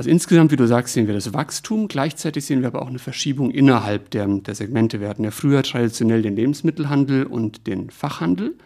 Also 0.00 0.08
insgesamt, 0.08 0.50
wie 0.50 0.56
du 0.56 0.66
sagst, 0.66 0.94
sehen 0.94 1.08
wir 1.08 1.12
das 1.12 1.34
Wachstum. 1.34 1.86
Gleichzeitig 1.86 2.46
sehen 2.46 2.62
wir 2.62 2.68
aber 2.68 2.80
auch 2.80 2.88
eine 2.88 2.98
Verschiebung 2.98 3.50
innerhalb 3.50 4.08
der, 4.08 4.26
der 4.26 4.54
Segmente. 4.54 4.98
Wir 4.98 5.10
hatten 5.10 5.24
ja 5.24 5.30
früher 5.30 5.62
traditionell 5.62 6.22
den 6.22 6.36
Lebensmittelhandel 6.36 7.26
und 7.26 7.66
den 7.66 7.90
Fachhandel. 7.90 8.56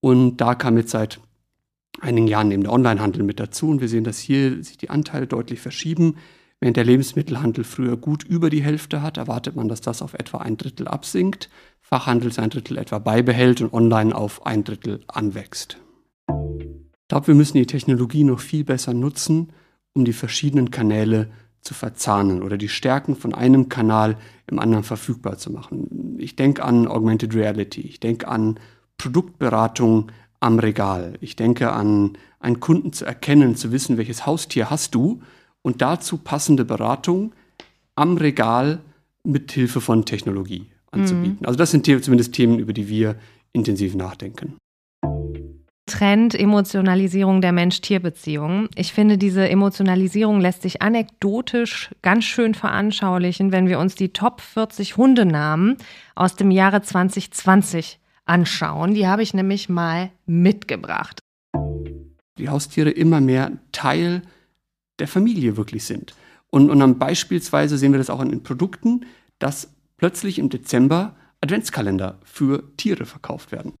Und 0.00 0.36
da 0.36 0.54
kam 0.54 0.76
jetzt 0.76 0.90
seit 0.90 1.18
einigen 2.02 2.26
Jahren 2.28 2.50
eben 2.50 2.64
der 2.64 2.74
Onlinehandel 2.74 3.22
mit 3.22 3.40
dazu. 3.40 3.70
Und 3.70 3.80
wir 3.80 3.88
sehen, 3.88 4.04
dass 4.04 4.18
hier 4.18 4.62
sich 4.62 4.76
die 4.76 4.90
Anteile 4.90 5.26
deutlich 5.26 5.62
verschieben. 5.62 6.16
Während 6.60 6.76
der 6.76 6.84
Lebensmittelhandel 6.84 7.64
früher 7.64 7.96
gut 7.96 8.24
über 8.24 8.50
die 8.50 8.62
Hälfte 8.62 9.00
hat, 9.00 9.16
erwartet 9.16 9.56
man, 9.56 9.70
dass 9.70 9.80
das 9.80 10.02
auf 10.02 10.12
etwa 10.12 10.38
ein 10.40 10.58
Drittel 10.58 10.88
absinkt, 10.88 11.48
Fachhandel 11.80 12.32
sein 12.32 12.50
Drittel 12.50 12.76
etwa 12.76 12.98
beibehält 12.98 13.62
und 13.62 13.72
online 13.72 14.14
auf 14.14 14.44
ein 14.44 14.62
Drittel 14.62 15.00
anwächst. 15.08 15.78
Ich 16.28 17.08
glaube, 17.08 17.28
wir 17.28 17.34
müssen 17.34 17.56
die 17.56 17.64
Technologie 17.64 18.24
noch 18.24 18.40
viel 18.40 18.64
besser 18.64 18.92
nutzen, 18.92 19.54
um 19.96 20.04
die 20.04 20.12
verschiedenen 20.12 20.70
Kanäle 20.70 21.28
zu 21.62 21.74
verzahnen 21.74 22.42
oder 22.42 22.58
die 22.58 22.68
Stärken 22.68 23.16
von 23.16 23.34
einem 23.34 23.68
Kanal 23.68 24.16
im 24.46 24.58
anderen 24.58 24.84
verfügbar 24.84 25.38
zu 25.38 25.50
machen. 25.50 26.16
Ich 26.18 26.36
denke 26.36 26.62
an 26.62 26.86
Augmented 26.86 27.34
Reality, 27.34 27.80
ich 27.80 27.98
denke 27.98 28.28
an 28.28 28.60
Produktberatung 28.98 30.12
am 30.38 30.58
Regal, 30.58 31.14
ich 31.20 31.34
denke 31.34 31.72
an 31.72 32.16
einen 32.38 32.60
Kunden 32.60 32.92
zu 32.92 33.04
erkennen, 33.04 33.56
zu 33.56 33.72
wissen, 33.72 33.96
welches 33.96 34.26
Haustier 34.26 34.70
hast 34.70 34.94
du 34.94 35.20
und 35.62 35.82
dazu 35.82 36.18
passende 36.18 36.64
Beratung 36.64 37.32
am 37.96 38.16
Regal 38.16 38.80
mit 39.24 39.50
Hilfe 39.50 39.80
von 39.80 40.04
Technologie 40.04 40.66
anzubieten. 40.92 41.38
Mhm. 41.40 41.46
Also 41.46 41.58
das 41.58 41.72
sind 41.72 41.86
zumindest 41.86 42.32
Themen, 42.32 42.60
über 42.60 42.72
die 42.72 42.88
wir 42.88 43.16
intensiv 43.52 43.96
nachdenken. 43.96 44.56
Trend 45.86 46.34
Emotionalisierung 46.34 47.40
der 47.40 47.52
Mensch-Tier-Beziehung. 47.52 48.68
Ich 48.74 48.92
finde, 48.92 49.18
diese 49.18 49.48
Emotionalisierung 49.48 50.40
lässt 50.40 50.62
sich 50.62 50.82
anekdotisch 50.82 51.90
ganz 52.02 52.24
schön 52.24 52.54
veranschaulichen, 52.54 53.52
wenn 53.52 53.68
wir 53.68 53.78
uns 53.78 53.94
die 53.94 54.12
Top 54.12 54.40
40 54.40 54.96
Hundenamen 54.96 55.76
aus 56.16 56.34
dem 56.34 56.50
Jahre 56.50 56.82
2020 56.82 58.00
anschauen. 58.24 58.94
Die 58.94 59.06
habe 59.06 59.22
ich 59.22 59.32
nämlich 59.32 59.68
mal 59.68 60.10
mitgebracht. 60.26 61.20
Die 62.38 62.48
Haustiere 62.48 62.90
immer 62.90 63.20
mehr 63.20 63.52
Teil 63.70 64.22
der 64.98 65.06
Familie 65.06 65.56
wirklich 65.56 65.84
sind. 65.84 66.14
Und, 66.50 66.68
und 66.68 66.80
dann 66.80 66.98
beispielsweise 66.98 67.78
sehen 67.78 67.92
wir 67.92 67.98
das 67.98 68.10
auch 68.10 68.20
in 68.20 68.30
den 68.30 68.42
Produkten, 68.42 69.06
dass 69.38 69.72
plötzlich 69.96 70.38
im 70.38 70.48
Dezember 70.48 71.14
Adventskalender 71.40 72.18
für 72.24 72.76
Tiere 72.76 73.06
verkauft 73.06 73.52
werden. 73.52 73.74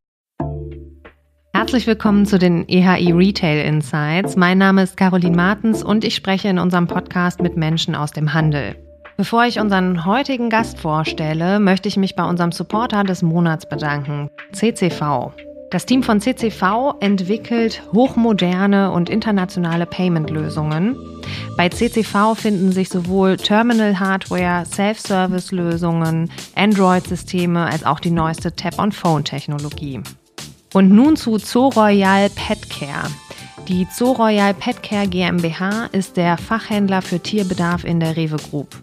Herzlich 1.56 1.86
willkommen 1.86 2.26
zu 2.26 2.38
den 2.38 2.68
EHI 2.68 3.12
Retail 3.12 3.64
Insights. 3.66 4.36
Mein 4.36 4.58
Name 4.58 4.82
ist 4.82 4.98
Caroline 4.98 5.34
Martens 5.34 5.82
und 5.82 6.04
ich 6.04 6.14
spreche 6.14 6.48
in 6.48 6.58
unserem 6.58 6.86
Podcast 6.86 7.40
mit 7.40 7.56
Menschen 7.56 7.94
aus 7.94 8.10
dem 8.10 8.34
Handel. 8.34 8.76
Bevor 9.16 9.46
ich 9.46 9.58
unseren 9.58 10.04
heutigen 10.04 10.50
Gast 10.50 10.78
vorstelle, 10.78 11.58
möchte 11.58 11.88
ich 11.88 11.96
mich 11.96 12.14
bei 12.14 12.28
unserem 12.28 12.52
Supporter 12.52 13.04
des 13.04 13.22
Monats 13.22 13.66
bedanken, 13.66 14.28
CCV. 14.52 15.32
Das 15.70 15.86
Team 15.86 16.02
von 16.02 16.20
CCV 16.20 16.96
entwickelt 17.00 17.82
hochmoderne 17.90 18.90
und 18.90 19.08
internationale 19.08 19.86
Payment-Lösungen. 19.86 20.94
Bei 21.56 21.70
CCV 21.70 22.34
finden 22.34 22.70
sich 22.70 22.90
sowohl 22.90 23.38
Terminal-Hardware, 23.38 24.66
Self-Service-Lösungen, 24.66 26.30
Android-Systeme 26.54 27.64
als 27.64 27.86
auch 27.86 28.00
die 28.00 28.10
neueste 28.10 28.54
Tap-on-Phone-Technologie. 28.54 30.02
Und 30.72 30.90
nun 30.90 31.16
zu 31.16 31.38
Zoroyal 31.38 32.30
Petcare. 32.30 33.10
Die 33.68 33.88
Zoroyal 33.88 34.54
Petcare 34.54 35.08
GmbH 35.08 35.86
ist 35.86 36.16
der 36.16 36.36
Fachhändler 36.36 37.02
für 37.02 37.20
Tierbedarf 37.20 37.84
in 37.84 38.00
der 38.00 38.16
Rewe 38.16 38.36
Group. 38.36 38.82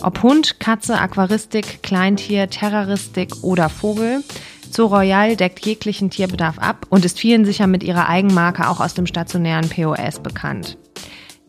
Ob 0.00 0.22
Hund, 0.22 0.60
Katze, 0.60 0.98
Aquaristik, 0.98 1.82
Kleintier, 1.82 2.48
Terroristik 2.50 3.42
oder 3.42 3.68
Vogel, 3.68 4.22
Zoo 4.70 4.86
Royal 4.86 5.36
deckt 5.36 5.64
jeglichen 5.64 6.10
Tierbedarf 6.10 6.58
ab 6.58 6.86
und 6.90 7.04
ist 7.04 7.18
vielen 7.18 7.44
sicher 7.44 7.66
mit 7.66 7.82
ihrer 7.84 8.08
Eigenmarke 8.08 8.68
auch 8.68 8.80
aus 8.80 8.94
dem 8.94 9.06
stationären 9.06 9.68
POS 9.68 10.20
bekannt. 10.20 10.76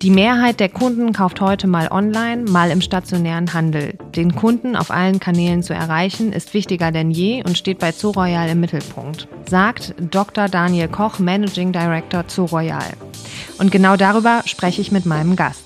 Die 0.02 0.12
Mehrheit 0.12 0.60
der 0.60 0.68
Kunden 0.70 1.14
kauft 1.14 1.40
heute 1.40 1.68
mal 1.68 1.88
online, 1.90 2.44
mal 2.44 2.70
im 2.70 2.82
stationären 2.82 3.54
Handel. 3.54 3.98
Den 4.16 4.36
Kunden 4.36 4.76
auf 4.76 4.92
allen 4.92 5.22
Kanälen 5.22 5.64
zu 5.64 5.74
erreichen, 5.74 6.34
ist 6.34 6.54
wichtiger 6.54 6.92
denn 6.92 7.12
je 7.12 7.44
und 7.44 7.58
steht 7.58 7.80
bei 7.80 7.92
Zoo 7.92 8.12
Royal 8.12 8.50
im 8.50 8.60
Mittelpunkt, 8.60 9.28
sagt 9.50 9.96
Dr. 9.98 10.50
Daniel 10.50 10.90
Koch, 10.90 11.20
Managing 11.20 11.72
Director 11.72 12.26
Zoo 12.28 12.46
Royal. 12.46 12.94
Und 13.58 13.72
genau 13.72 13.96
darüber 13.96 14.42
spreche 14.46 14.82
ich 14.82 14.92
mit 14.92 15.06
meinem 15.06 15.36
Gast. 15.38 15.65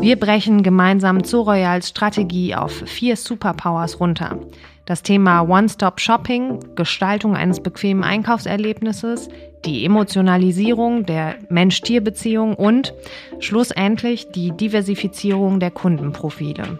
Wir 0.00 0.14
brechen 0.14 0.62
gemeinsam 0.62 1.24
Zoo 1.24 1.42
Royals 1.42 1.88
Strategie 1.88 2.54
auf 2.54 2.72
vier 2.72 3.16
Superpowers 3.16 3.98
runter. 3.98 4.38
Das 4.86 5.02
Thema 5.02 5.42
One-Stop-Shopping, 5.42 6.76
Gestaltung 6.76 7.34
eines 7.34 7.60
bequemen 7.60 8.04
Einkaufserlebnisses, 8.04 9.28
die 9.64 9.84
Emotionalisierung 9.84 11.04
der 11.04 11.34
Mensch-Tier-Beziehung 11.50 12.54
und 12.54 12.94
schlussendlich 13.40 14.30
die 14.30 14.52
Diversifizierung 14.52 15.58
der 15.58 15.72
Kundenprofile. 15.72 16.78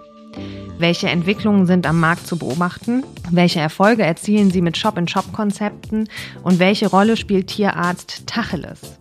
Welche 0.79 1.09
Entwicklungen 1.09 1.67
sind 1.67 1.87
am 1.87 1.99
Markt 1.99 2.25
zu 2.25 2.39
beobachten? 2.39 3.03
Welche 3.33 3.59
Erfolge 3.59 4.05
erzielen 4.05 4.53
Sie 4.53 4.63
mit 4.63 4.77
Shop-in-Shop-Konzepten? 4.77 6.09
Und 6.45 6.61
welche 6.61 6.89
Rolle 6.89 7.17
spielt 7.17 7.49
Tierarzt 7.49 8.29
Tacheles? 8.29 8.98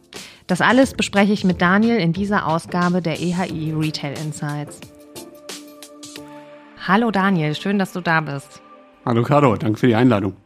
Das 0.48 0.62
alles 0.62 0.94
bespreche 0.94 1.34
ich 1.34 1.44
mit 1.44 1.62
Daniel 1.62 1.98
in 1.98 2.14
dieser 2.14 2.48
Ausgabe 2.48 3.02
der 3.02 3.20
EHI 3.20 3.74
Retail 3.74 4.14
Insights. 4.18 4.80
Hallo 6.88 7.12
Daniel, 7.12 7.54
schön, 7.54 7.78
dass 7.78 7.92
du 7.92 8.00
da 8.00 8.22
bist. 8.22 8.62
Hallo 9.06 9.24
Caro, 9.24 9.58
danke 9.58 9.78
für 9.78 9.88
die 9.88 9.96
Einladung. 9.96 10.38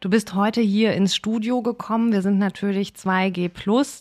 Du 0.00 0.08
bist 0.08 0.34
heute 0.34 0.62
hier 0.62 0.94
ins 0.94 1.14
Studio 1.14 1.60
gekommen. 1.60 2.10
Wir 2.10 2.22
sind 2.22 2.38
natürlich 2.38 2.92
2G+. 2.92 3.50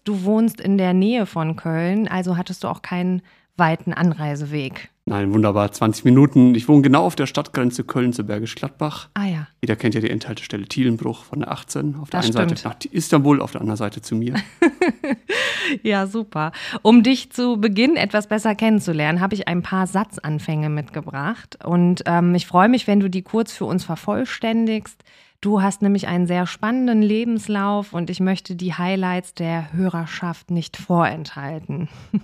Du 0.06 0.24
wohnst 0.24 0.62
in 0.62 0.78
der 0.78 0.94
Nähe 0.94 1.26
von 1.26 1.58
Köln, 1.58 2.08
also 2.08 2.38
hattest 2.38 2.64
du 2.64 2.70
auch 2.70 2.82
keinen 2.82 3.22
weiten 3.58 3.92
Anreiseweg. 3.94 4.90
Nein, 5.10 5.34
wunderbar. 5.34 5.72
20 5.72 6.06
Minuten. 6.06 6.54
Ich 6.54 6.68
wohne 6.70 6.84
genau 6.84 7.04
auf 7.04 7.16
der 7.16 7.26
Stadtgrenze 7.26 7.84
Köln 7.84 8.14
zu 8.14 8.24
Bergisch 8.24 8.56
Gladbach. 8.56 9.10
Ah 9.16 9.26
ja. 9.26 9.48
Jeder 9.60 9.76
kennt 9.76 9.96
ja 9.96 10.02
die 10.02 10.10
Endhaltestelle 10.10 10.66
Thielenbruch 10.66 11.24
von 11.24 11.40
der 11.40 11.52
18. 11.52 11.96
Auf 11.96 12.12
der 12.12 12.20
Das 12.20 12.28
einen 12.28 12.48
stimmt. 12.50 12.60
Seite 12.60 12.88
nach 12.88 12.94
Istanbul, 12.94 13.42
auf 13.42 13.52
der 13.52 13.62
anderen 13.62 13.78
Seite 13.78 14.02
zu 14.02 14.16
mir. 14.16 14.36
Ja, 15.84 16.08
super. 16.08 16.52
Um 16.82 17.04
dich 17.04 17.32
zu 17.32 17.58
Beginn 17.58 17.96
etwas 17.96 18.28
besser 18.28 18.56
kennenzulernen, 18.56 19.22
habe 19.22 19.36
ich 19.36 19.48
ein 19.48 19.62
paar 19.62 19.88
Satzanfänge 19.88 20.70
mitgebracht. 20.70 21.58
Und 21.64 22.04
ähm, 22.06 22.36
ich 22.36 22.48
freue 22.48 22.70
mich, 22.70 22.88
wenn 22.88 23.00
du 23.00 23.10
die 23.10 23.22
kurz 23.22 23.52
für 23.52 23.66
uns 23.66 23.84
vervollständigst. 23.84 25.04
Du 25.42 25.62
hast 25.62 25.82
nämlich 25.82 26.08
einen 26.08 26.28
sehr 26.28 26.46
spannenden 26.46 27.02
Lebenslauf 27.02 27.94
und 27.94 28.10
ich 28.10 28.20
möchte 28.20 28.56
die 28.56 28.74
Highlights 28.74 29.34
der 29.34 29.72
Hörerschaft 29.74 30.52
nicht 30.52 30.78
vorenthalten. 30.78 31.90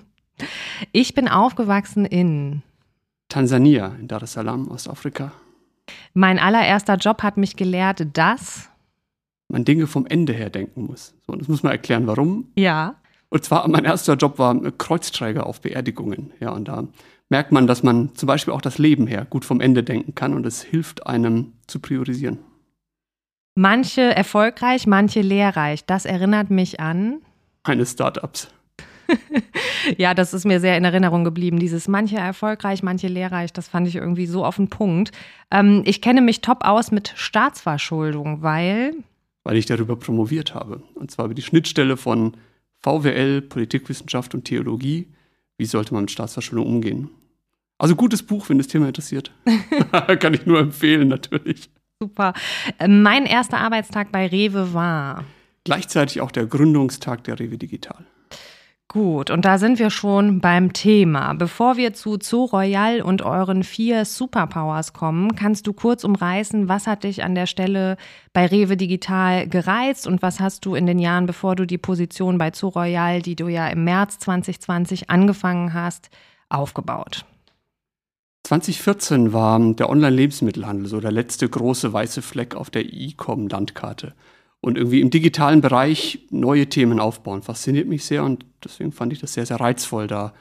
Ich 0.91 1.13
bin 1.13 1.29
aufgewachsen 1.29 2.06
in. 2.06 2.62
Tansania, 3.29 3.95
in 3.97 4.09
Dar 4.09 4.22
es 4.22 4.34
Salaam, 4.34 4.69
Ostafrika. 4.69 5.31
Mein 6.13 6.40
allererster 6.40 6.95
Job 6.95 7.24
hat 7.24 7.38
mich 7.38 7.56
gelehrt, 7.56 8.06
dass. 8.18 8.69
Man 9.47 9.63
Dinge 9.63 9.88
vom 9.88 10.06
Ende 10.06 10.34
her 10.34 10.50
denken 10.50 10.85
muss. 10.88 11.13
So, 11.25 11.34
und 11.34 11.40
das 11.40 11.47
muss 11.47 11.63
man 11.63 11.72
erklären, 11.72 12.07
warum. 12.07 12.51
Ja. 12.56 12.95
Und 13.35 13.44
zwar, 13.44 13.68
mein 13.68 13.84
erster 13.84 14.13
Job 14.13 14.40
war 14.40 14.56
Kreuzträger 14.78 15.46
auf 15.46 15.59
Beerdigungen. 15.59 16.31
Ja, 16.40 16.51
und 16.51 16.69
da 16.69 16.88
merkt 17.28 17.51
man, 17.51 17.68
dass 17.68 17.84
man 17.84 18.16
zum 18.16 18.28
Beispiel 18.28 18.53
auch 18.53 18.62
das 18.62 18.78
Leben 18.78 19.07
her 19.07 19.28
gut 19.29 19.44
vom 19.44 19.59
Ende 19.59 19.84
denken 19.84 20.16
kann 20.16 20.34
und 20.34 20.46
es 20.46 20.62
hilft 20.62 21.06
einem 21.06 21.51
zu 21.68 21.81
priorisieren. 21.81 22.38
Manche 23.53 24.03
erfolgreich, 24.03 24.88
manche 24.88 25.19
lehrreich. 25.19 25.84
Das 25.84 26.06
erinnert 26.06 26.50
mich 26.50 26.79
an. 26.79 27.18
Meine 27.68 27.85
Startups. 27.85 28.47
Ja, 29.97 30.16
das 30.16 30.34
ist 30.34 30.45
mir 30.45 30.59
sehr 30.59 30.78
in 30.78 30.85
Erinnerung 30.85 31.25
geblieben. 31.25 31.59
Dieses 31.59 31.88
manche 31.90 32.16
erfolgreich, 32.16 32.81
manche 32.81 33.07
lehrreich, 33.07 33.54
das 33.54 33.68
fand 33.68 33.88
ich 33.88 33.98
irgendwie 33.98 34.25
so 34.25 34.44
auf 34.44 34.56
den 34.56 34.69
Punkt. 34.69 35.12
Ähm, 35.51 35.83
ich 35.86 36.01
kenne 36.01 36.21
mich 36.21 36.42
top 36.42 36.63
aus 36.65 36.89
mit 36.89 37.13
Staatsverschuldung, 37.15 38.42
weil. 38.42 38.94
weil 39.44 39.57
ich 39.57 39.68
darüber 39.68 39.95
promoviert 39.95 40.56
habe. 40.56 40.81
Und 40.95 41.12
zwar 41.12 41.25
über 41.25 41.36
die 41.36 41.44
Schnittstelle 41.44 41.98
von 41.98 42.36
VWL, 42.85 43.41
Politikwissenschaft 43.41 44.35
und 44.35 44.45
Theologie. 44.45 45.07
Wie 45.57 45.65
sollte 45.65 45.93
man 45.93 46.03
mit 46.03 46.11
Staatsverschuldung 46.11 46.67
umgehen? 46.67 47.09
Also 47.79 47.95
gutes 47.95 48.21
Buch, 48.21 48.47
wenn 48.47 48.59
das 48.59 48.67
Thema 48.67 48.87
interessiert. 48.87 49.31
Kann 50.19 50.35
ich 50.35 50.45
nur 50.45 50.59
empfehlen, 50.59 51.07
natürlich. 51.07 51.69
Super. 51.99 52.33
Äh, 52.77 52.87
Mein 52.87 53.25
erster 53.25 53.57
Arbeitstag 53.57 54.11
bei 54.11 54.27
Rewe 54.27 54.73
war. 54.73 55.23
Gleichzeitig 55.63 56.21
auch 56.21 56.31
der 56.31 56.45
Gründungstag 56.45 57.23
der 57.23 57.39
Rewe 57.39 57.57
Digital. 57.57 58.05
Gut, 58.87 59.29
und 59.29 59.43
da 59.43 59.57
sind 59.57 59.79
wir 59.79 59.89
schon 59.89 60.39
beim 60.39 60.71
Thema. 60.71 61.33
Bevor 61.33 61.75
wir 61.75 61.93
zu 61.93 62.17
Zoo 62.21 62.45
Royal 62.45 63.01
und 63.01 63.23
euren 63.23 63.63
vier 63.63 64.05
Superpowers 64.05 64.93
kommen, 64.93 65.35
kannst 65.35 65.67
du 65.67 65.73
kurz 65.73 66.03
umreißen, 66.03 66.69
was 66.69 66.87
hat 66.87 67.03
dich 67.03 67.23
an 67.23 67.35
der 67.35 67.47
Stelle 67.47 67.97
bei 68.31 68.45
Rewe 68.45 68.77
Digital 68.77 69.47
gereizt 69.47 70.07
und 70.07 70.21
was 70.21 70.39
hast 70.39 70.65
du 70.65 70.75
in 70.75 70.85
den 70.85 70.99
Jahren, 70.99 71.25
bevor 71.25 71.55
du 71.55 71.65
die 71.65 71.79
Position 71.79 72.37
bei 72.37 72.51
Zoo 72.53 72.69
Royal, 72.69 73.21
die 73.21 73.35
du 73.35 73.47
ja 73.47 73.67
im 73.67 73.83
März 73.83 74.19
2020 74.19 75.09
angefangen 75.09 75.73
hast, 75.73 76.09
aufgebaut? 76.49 77.25
2014 78.45 79.33
war 79.33 79.59
der 79.73 79.89
Online-Lebensmittelhandel 79.89 80.87
so 80.87 81.01
der 81.01 81.11
letzte 81.11 81.49
große 81.49 81.91
weiße 81.91 82.21
Fleck 82.21 82.55
auf 82.55 82.69
der 82.69 82.85
E-Com-Landkarte. 82.85 84.13
Und 84.65 84.79
irgendwie 84.79 85.01
im 85.01 85.12
digitalen 85.12 85.62
Bereich 85.62 86.25
neue 86.31 86.65
Themen 86.65 87.00
aufbauen, 87.00 87.44
fasziniert 87.44 87.88
mich 87.88 88.03
sehr 88.03 88.23
und 88.23 88.47
deswegen 88.63 88.91
fand 88.91 89.13
ich 89.13 89.19
das 89.19 89.33
sehr, 89.33 89.45
sehr 89.45 89.59
reizvoll, 89.59 90.07
da 90.07 90.33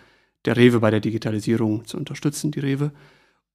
der 0.47 0.57
Rewe 0.57 0.81
bei 0.81 0.91
der 0.91 1.01
Digitalisierung 1.01 1.85
zu 1.85 1.99
unterstützen, 1.99 2.51
die 2.51 2.61
Rewe. 2.61 2.91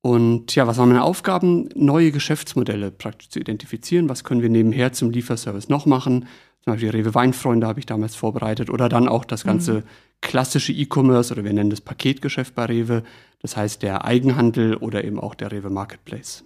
Und 0.01 0.53
ja, 0.53 0.67
was 0.67 0.77
waren 0.77 0.89
meine 0.89 1.01
Aufgaben? 1.01 1.69
Neue 1.73 2.11
Geschäftsmodelle 2.11 2.91
praktisch 2.91 3.29
zu 3.29 3.39
identifizieren. 3.39 4.09
Was 4.09 4.23
können 4.23 4.43
wir 4.43 4.49
nebenher 4.51 4.93
zum 4.93 5.09
Lieferservice 5.09 5.69
noch 5.69 5.87
machen? 5.87 6.27
Zum 6.63 6.73
Beispiel 6.73 6.91
Rewe 6.91 7.15
Weinfreunde 7.15 7.65
habe 7.65 7.79
ich 7.79 7.87
damals 7.87 8.13
vorbereitet 8.13 8.69
oder 8.69 8.89
dann 8.89 9.07
auch 9.07 9.25
das 9.25 9.45
ganze 9.45 9.73
mhm. 9.73 9.83
klassische 10.21 10.71
E-Commerce 10.71 11.33
oder 11.33 11.43
wir 11.43 11.51
nennen 11.53 11.71
das 11.71 11.81
Paketgeschäft 11.81 12.53
bei 12.53 12.65
Rewe. 12.65 13.01
Das 13.41 13.57
heißt 13.57 13.81
der 13.81 14.05
Eigenhandel 14.05 14.75
oder 14.75 15.03
eben 15.03 15.19
auch 15.19 15.33
der 15.33 15.51
Rewe 15.51 15.71
Marketplace. 15.71 16.43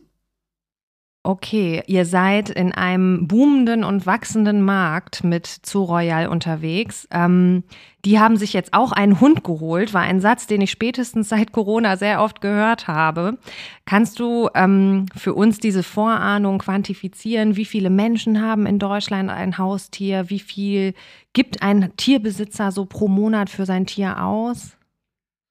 Okay, 1.26 1.82
ihr 1.88 2.06
seid 2.06 2.50
in 2.50 2.74
einem 2.74 3.30
boomenden 3.30 3.86
und 3.86 4.06
wachsenden 4.06 4.62
Markt 4.62 5.24
mit 5.24 5.48
zu 5.48 5.82
Royal 5.84 6.28
unterwegs. 6.28 7.08
Ähm, 7.12 7.64
die 8.04 8.20
haben 8.20 8.36
sich 8.36 8.52
jetzt 8.52 8.74
auch 8.74 8.92
einen 8.92 9.22
Hund 9.22 9.42
geholt, 9.42 9.94
war 9.94 10.02
ein 10.02 10.20
Satz, 10.20 10.48
den 10.48 10.60
ich 10.60 10.72
spätestens 10.72 11.30
seit 11.30 11.54
Corona 11.54 11.96
sehr 11.96 12.22
oft 12.22 12.42
gehört 12.42 12.90
habe. 12.90 13.38
Kannst 13.86 14.20
du 14.20 14.50
ähm, 14.54 15.06
für 15.16 15.34
uns 15.34 15.60
diese 15.60 15.82
Vorahnung 15.82 16.58
quantifizieren? 16.58 17.56
Wie 17.56 17.64
viele 17.64 17.90
Menschen 17.90 18.42
haben 18.42 18.66
in 18.66 18.78
Deutschland 18.78 19.30
ein 19.30 19.58
Haustier? 19.58 20.30
Wie 20.30 20.42
viel 20.42 20.94
gibt 21.32 21.62
ein 21.62 21.94
Tierbesitzer 21.96 22.74
so 22.74 22.84
pro 22.84 23.08
Monat 23.08 23.50
für 23.50 23.66
sein 23.66 23.86
Tier 23.86 24.22
aus? 24.22 24.76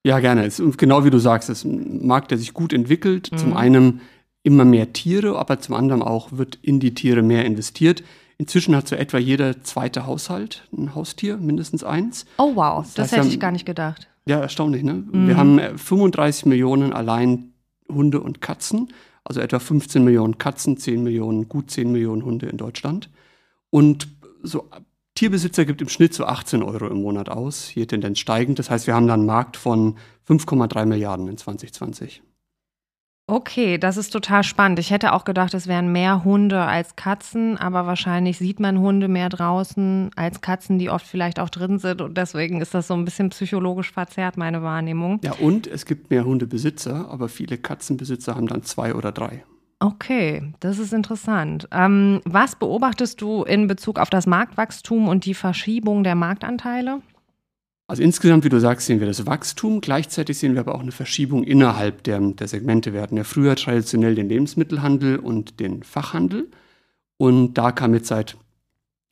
Ja, 0.04 0.18
gerne. 0.20 0.44
Es, 0.44 0.62
genau 0.76 1.06
wie 1.06 1.10
du 1.10 1.18
sagst, 1.18 1.48
es 1.48 1.60
ist 1.60 1.64
ein 1.64 2.06
Markt, 2.06 2.30
der 2.30 2.36
sich 2.36 2.52
gut 2.52 2.74
entwickelt. 2.74 3.32
Mhm. 3.32 3.36
Zum 3.38 3.56
einen 3.56 4.02
immer 4.42 4.64
mehr 4.64 4.92
Tiere, 4.92 5.38
aber 5.38 5.60
zum 5.60 5.74
anderen 5.74 6.02
auch 6.02 6.32
wird 6.32 6.58
in 6.62 6.80
die 6.80 6.94
Tiere 6.94 7.22
mehr 7.22 7.44
investiert. 7.44 8.02
Inzwischen 8.38 8.74
hat 8.74 8.88
so 8.88 8.96
etwa 8.96 9.18
jeder 9.18 9.62
zweite 9.62 10.06
Haushalt 10.06 10.66
ein 10.76 10.94
Haustier, 10.94 11.36
mindestens 11.36 11.84
eins. 11.84 12.26
Oh 12.38 12.52
wow, 12.54 12.82
das, 12.82 12.94
das 12.94 13.12
heißt, 13.12 13.24
hätte 13.24 13.28
ich 13.28 13.40
gar 13.40 13.52
nicht 13.52 13.66
gedacht. 13.66 14.08
Ja, 14.26 14.40
erstaunlich, 14.40 14.82
ne? 14.82 14.94
Mhm. 14.94 15.28
Wir 15.28 15.36
haben 15.36 15.60
35 15.76 16.46
Millionen 16.46 16.92
allein 16.92 17.52
Hunde 17.88 18.20
und 18.20 18.40
Katzen, 18.40 18.88
also 19.24 19.40
etwa 19.40 19.58
15 19.58 20.02
Millionen 20.02 20.38
Katzen, 20.38 20.76
10 20.76 21.02
Millionen, 21.02 21.48
gut 21.48 21.70
10 21.70 21.92
Millionen 21.92 22.24
Hunde 22.24 22.46
in 22.46 22.56
Deutschland. 22.56 23.10
Und 23.70 24.08
so 24.42 24.68
Tierbesitzer 25.14 25.64
gibt 25.64 25.82
im 25.82 25.88
Schnitt 25.88 26.14
so 26.14 26.24
18 26.24 26.62
Euro 26.62 26.86
im 26.88 27.02
Monat 27.02 27.28
aus, 27.28 27.68
hier 27.68 27.86
Tendenz 27.86 28.18
steigend. 28.18 28.58
Das 28.58 28.70
heißt, 28.70 28.86
wir 28.86 28.94
haben 28.94 29.06
da 29.06 29.14
einen 29.14 29.26
Markt 29.26 29.56
von 29.56 29.96
5,3 30.28 30.86
Milliarden 30.86 31.28
in 31.28 31.36
2020. 31.36 32.22
Okay, 33.28 33.78
das 33.78 33.96
ist 33.96 34.10
total 34.10 34.42
spannend. 34.42 34.78
Ich 34.80 34.90
hätte 34.90 35.12
auch 35.12 35.24
gedacht, 35.24 35.54
es 35.54 35.68
wären 35.68 35.92
mehr 35.92 36.24
Hunde 36.24 36.60
als 36.60 36.96
Katzen, 36.96 37.56
aber 37.56 37.86
wahrscheinlich 37.86 38.36
sieht 38.38 38.58
man 38.58 38.80
Hunde 38.80 39.06
mehr 39.06 39.28
draußen 39.28 40.10
als 40.16 40.40
Katzen, 40.40 40.78
die 40.78 40.90
oft 40.90 41.06
vielleicht 41.06 41.38
auch 41.38 41.48
drin 41.48 41.78
sind. 41.78 42.00
Und 42.00 42.18
deswegen 42.18 42.60
ist 42.60 42.74
das 42.74 42.88
so 42.88 42.94
ein 42.94 43.04
bisschen 43.04 43.30
psychologisch 43.30 43.92
verzerrt, 43.92 44.36
meine 44.36 44.62
Wahrnehmung. 44.62 45.20
Ja, 45.22 45.32
und 45.34 45.68
es 45.68 45.86
gibt 45.86 46.10
mehr 46.10 46.24
Hundebesitzer, 46.24 47.08
aber 47.10 47.28
viele 47.28 47.58
Katzenbesitzer 47.58 48.34
haben 48.34 48.48
dann 48.48 48.64
zwei 48.64 48.94
oder 48.94 49.12
drei. 49.12 49.44
Okay, 49.78 50.52
das 50.60 50.78
ist 50.78 50.92
interessant. 50.92 51.68
Ähm, 51.72 52.20
was 52.24 52.56
beobachtest 52.56 53.20
du 53.20 53.44
in 53.44 53.66
Bezug 53.66 53.98
auf 53.98 54.10
das 54.10 54.26
Marktwachstum 54.26 55.08
und 55.08 55.24
die 55.24 55.34
Verschiebung 55.34 56.04
der 56.04 56.14
Marktanteile? 56.14 57.00
Also 57.86 58.02
insgesamt, 58.02 58.44
wie 58.44 58.48
du 58.48 58.60
sagst, 58.60 58.86
sehen 58.86 59.00
wir 59.00 59.06
das 59.06 59.26
Wachstum. 59.26 59.80
Gleichzeitig 59.80 60.38
sehen 60.38 60.54
wir 60.54 60.60
aber 60.60 60.74
auch 60.74 60.80
eine 60.80 60.92
Verschiebung 60.92 61.44
innerhalb 61.44 62.02
der, 62.04 62.20
der 62.20 62.48
Segmente. 62.48 62.92
Wir 62.92 63.02
hatten 63.02 63.16
ja 63.16 63.24
früher 63.24 63.56
traditionell 63.56 64.14
den 64.14 64.28
Lebensmittelhandel 64.28 65.18
und 65.18 65.60
den 65.60 65.82
Fachhandel. 65.82 66.48
Und 67.18 67.54
da 67.54 67.72
kam 67.72 67.94
jetzt 67.94 68.08
seit 68.08 68.36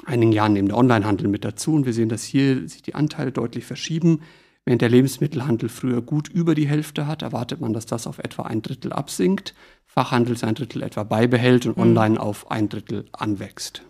einigen 0.06 0.32
Jahren 0.32 0.56
eben 0.56 0.68
der 0.68 0.78
Onlinehandel 0.78 1.28
mit 1.28 1.44
dazu. 1.44 1.74
Und 1.74 1.84
wir 1.84 1.92
sehen, 1.92 2.08
dass 2.08 2.24
hier 2.24 2.66
sich 2.68 2.82
die 2.82 2.94
Anteile 2.94 3.32
deutlich 3.32 3.64
verschieben. 3.64 4.20
Während 4.64 4.82
der 4.82 4.88
Lebensmittelhandel 4.88 5.68
früher 5.68 6.02
gut 6.02 6.28
über 6.28 6.54
die 6.54 6.68
Hälfte 6.68 7.06
hat, 7.06 7.22
erwartet 7.22 7.60
man, 7.60 7.72
dass 7.72 7.86
das 7.86 8.06
auf 8.06 8.18
etwa 8.18 8.42
ein 8.42 8.62
Drittel 8.62 8.92
absinkt, 8.92 9.54
Fachhandel 9.86 10.36
sein 10.36 10.54
Drittel 10.54 10.82
etwa 10.82 11.02
beibehält 11.02 11.66
und 11.66 11.76
mhm. 11.76 11.82
online 11.82 12.20
auf 12.20 12.50
ein 12.50 12.68
Drittel 12.68 13.06
anwächst. 13.12 13.82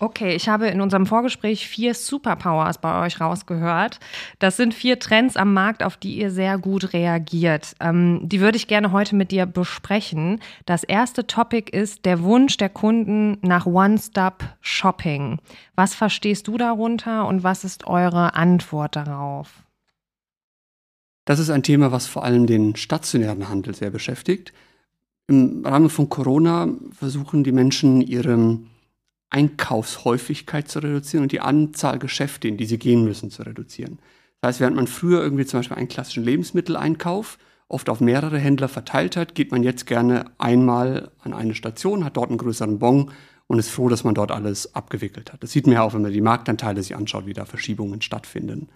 Okay, 0.00 0.36
ich 0.36 0.48
habe 0.48 0.68
in 0.68 0.80
unserem 0.80 1.06
Vorgespräch 1.06 1.66
vier 1.66 1.92
Superpowers 1.92 2.78
bei 2.78 3.04
euch 3.04 3.20
rausgehört. 3.20 3.98
Das 4.38 4.56
sind 4.56 4.72
vier 4.72 5.00
Trends 5.00 5.36
am 5.36 5.52
Markt, 5.52 5.82
auf 5.82 5.96
die 5.96 6.16
ihr 6.18 6.30
sehr 6.30 6.56
gut 6.56 6.92
reagiert. 6.92 7.74
Ähm, 7.80 8.20
die 8.22 8.40
würde 8.40 8.56
ich 8.56 8.68
gerne 8.68 8.92
heute 8.92 9.16
mit 9.16 9.32
dir 9.32 9.44
besprechen. 9.44 10.40
Das 10.66 10.84
erste 10.84 11.26
Topic 11.26 11.76
ist 11.76 12.04
der 12.04 12.22
Wunsch 12.22 12.56
der 12.58 12.68
Kunden 12.68 13.38
nach 13.42 13.66
One-Stop-Shopping. 13.66 15.38
Was 15.74 15.96
verstehst 15.96 16.46
du 16.46 16.56
darunter 16.58 17.26
und 17.26 17.42
was 17.42 17.64
ist 17.64 17.88
eure 17.88 18.34
Antwort 18.34 18.94
darauf? 18.94 19.64
Das 21.24 21.40
ist 21.40 21.50
ein 21.50 21.64
Thema, 21.64 21.90
was 21.90 22.06
vor 22.06 22.22
allem 22.22 22.46
den 22.46 22.76
stationären 22.76 23.48
Handel 23.48 23.74
sehr 23.74 23.90
beschäftigt. 23.90 24.52
Im 25.26 25.66
Rahmen 25.66 25.90
von 25.90 26.08
Corona 26.08 26.68
versuchen 26.92 27.42
die 27.42 27.52
Menschen 27.52 28.00
ihre 28.00 28.60
Einkaufshäufigkeit 29.30 30.68
zu 30.68 30.78
reduzieren 30.80 31.24
und 31.24 31.32
die 31.32 31.40
Anzahl 31.40 31.98
Geschäfte, 31.98 32.48
in 32.48 32.56
die 32.56 32.66
sie 32.66 32.78
gehen 32.78 33.04
müssen, 33.04 33.30
zu 33.30 33.42
reduzieren. 33.42 33.98
Das 34.40 34.48
heißt, 34.48 34.60
während 34.60 34.76
man 34.76 34.86
früher 34.86 35.20
irgendwie 35.20 35.44
zum 35.44 35.60
Beispiel 35.60 35.76
einen 35.76 35.88
klassischen 35.88 36.24
Lebensmitteleinkauf 36.24 37.38
oft 37.68 37.90
auf 37.90 38.00
mehrere 38.00 38.38
Händler 38.38 38.68
verteilt 38.68 39.16
hat, 39.16 39.34
geht 39.34 39.52
man 39.52 39.62
jetzt 39.62 39.86
gerne 39.86 40.26
einmal 40.38 41.10
an 41.20 41.34
eine 41.34 41.54
Station, 41.54 42.04
hat 42.04 42.16
dort 42.16 42.30
einen 42.30 42.38
größeren 42.38 42.78
Bon 42.78 43.10
und 43.46 43.58
ist 43.58 43.70
froh, 43.70 43.88
dass 43.88 44.04
man 44.04 44.14
dort 44.14 44.30
alles 44.30 44.74
abgewickelt 44.74 45.32
hat. 45.32 45.42
Das 45.42 45.52
sieht 45.52 45.66
man 45.66 45.74
ja 45.74 45.82
auch, 45.82 45.94
wenn 45.94 46.02
man 46.02 46.12
die 46.12 46.20
Marktanteile 46.20 46.82
sich 46.82 46.96
anschaut, 46.96 47.26
wie 47.26 47.34
da 47.34 47.44
Verschiebungen 47.44 48.00
stattfinden. 48.00 48.68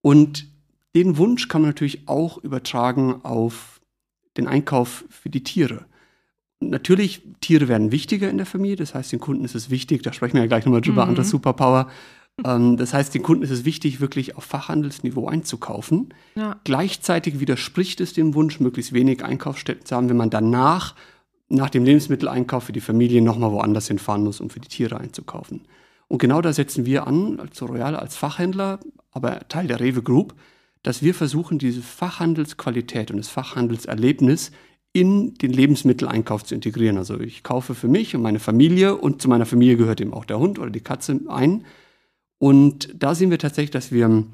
Und 0.00 0.48
den 0.96 1.16
Wunsch 1.16 1.48
kann 1.48 1.62
man 1.62 1.70
natürlich 1.70 2.08
auch 2.08 2.38
übertragen 2.38 3.20
auf 3.24 3.80
den 4.36 4.48
Einkauf 4.48 5.04
für 5.10 5.30
die 5.30 5.42
Tiere. 5.42 5.84
Natürlich, 6.60 7.22
Tiere 7.40 7.68
werden 7.68 7.92
wichtiger 7.92 8.28
in 8.28 8.36
der 8.36 8.46
Familie, 8.46 8.76
das 8.76 8.94
heißt, 8.94 9.12
den 9.12 9.20
Kunden 9.20 9.44
ist 9.44 9.54
es 9.54 9.70
wichtig, 9.70 10.02
da 10.02 10.12
sprechen 10.12 10.34
wir 10.34 10.40
ja 10.40 10.48
gleich 10.48 10.64
nochmal 10.64 10.80
drüber, 10.80 11.04
mhm. 11.04 11.10
andere 11.10 11.24
Superpower. 11.24 11.88
Ähm, 12.44 12.76
das 12.76 12.94
heißt, 12.94 13.14
den 13.14 13.22
Kunden 13.22 13.44
ist 13.44 13.50
es 13.50 13.64
wichtig, 13.64 14.00
wirklich 14.00 14.36
auf 14.36 14.44
Fachhandelsniveau 14.44 15.28
einzukaufen. 15.28 16.14
Ja. 16.34 16.60
Gleichzeitig 16.64 17.40
widerspricht 17.40 18.00
es 18.00 18.12
dem 18.12 18.34
Wunsch, 18.34 18.60
möglichst 18.60 18.92
wenig 18.92 19.24
Einkaufsstätten 19.24 19.86
zu 19.86 19.94
haben, 19.96 20.08
wenn 20.08 20.16
man 20.16 20.30
danach, 20.30 20.94
nach 21.48 21.70
dem 21.70 21.84
Lebensmitteleinkauf 21.84 22.64
für 22.64 22.72
die 22.72 22.80
Familie, 22.80 23.22
nochmal 23.22 23.52
woanders 23.52 23.88
hinfahren 23.88 24.24
muss, 24.24 24.40
um 24.40 24.50
für 24.50 24.60
die 24.60 24.68
Tiere 24.68 24.98
einzukaufen. 24.98 25.62
Und 26.08 26.18
genau 26.18 26.40
da 26.40 26.52
setzen 26.52 26.86
wir 26.86 27.06
an, 27.06 27.38
als 27.38 27.60
Royal, 27.62 27.94
als 27.94 28.16
Fachhändler, 28.16 28.80
aber 29.12 29.48
Teil 29.48 29.66
der 29.66 29.80
Rewe 29.80 30.02
Group, 30.02 30.34
dass 30.82 31.02
wir 31.02 31.14
versuchen, 31.14 31.58
diese 31.58 31.82
Fachhandelsqualität 31.82 33.10
und 33.10 33.18
das 33.18 33.28
Fachhandelserlebnis 33.28 34.52
in 34.92 35.34
den 35.34 35.52
Lebensmitteleinkauf 35.52 36.44
zu 36.44 36.54
integrieren. 36.54 36.96
Also 36.96 37.20
ich 37.20 37.42
kaufe 37.42 37.74
für 37.74 37.88
mich 37.88 38.16
und 38.16 38.22
meine 38.22 38.38
Familie 38.38 38.96
und 38.96 39.22
zu 39.22 39.28
meiner 39.28 39.46
Familie 39.46 39.76
gehört 39.76 40.00
eben 40.00 40.14
auch 40.14 40.24
der 40.24 40.38
Hund 40.38 40.58
oder 40.58 40.70
die 40.70 40.80
Katze 40.80 41.20
ein. 41.28 41.64
Und 42.38 42.94
da 42.96 43.14
sehen 43.14 43.30
wir 43.30 43.38
tatsächlich, 43.38 43.70
dass 43.70 43.92
wir 43.92 44.24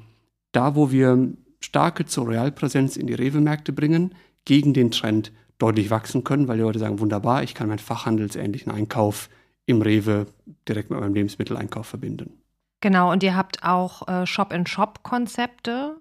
da, 0.51 0.75
wo 0.75 0.91
wir 0.91 1.33
starke 1.59 2.05
Zorealpräsenz 2.05 2.95
in 2.97 3.07
die 3.07 3.15
Rewe-Märkte 3.15 3.73
bringen, 3.73 4.15
gegen 4.45 4.73
den 4.73 4.91
Trend 4.91 5.31
deutlich 5.57 5.89
wachsen 5.89 6.23
können, 6.23 6.47
weil 6.47 6.57
die 6.57 6.63
Leute 6.63 6.79
sagen, 6.79 6.99
wunderbar, 6.99 7.43
ich 7.43 7.53
kann 7.53 7.67
meinen 7.67 7.79
fachhandelsähnlichen 7.79 8.71
Einkauf 8.71 9.29
im 9.65 9.81
Rewe 9.81 10.27
direkt 10.67 10.89
mit 10.89 10.99
meinem 10.99 11.13
Lebensmitteleinkauf 11.13 11.87
verbinden. 11.87 12.41
Genau, 12.81 13.11
und 13.11 13.23
ihr 13.23 13.35
habt 13.35 13.63
auch 13.63 14.07
äh, 14.07 14.27
Shop-in-Shop-Konzepte? 14.27 15.95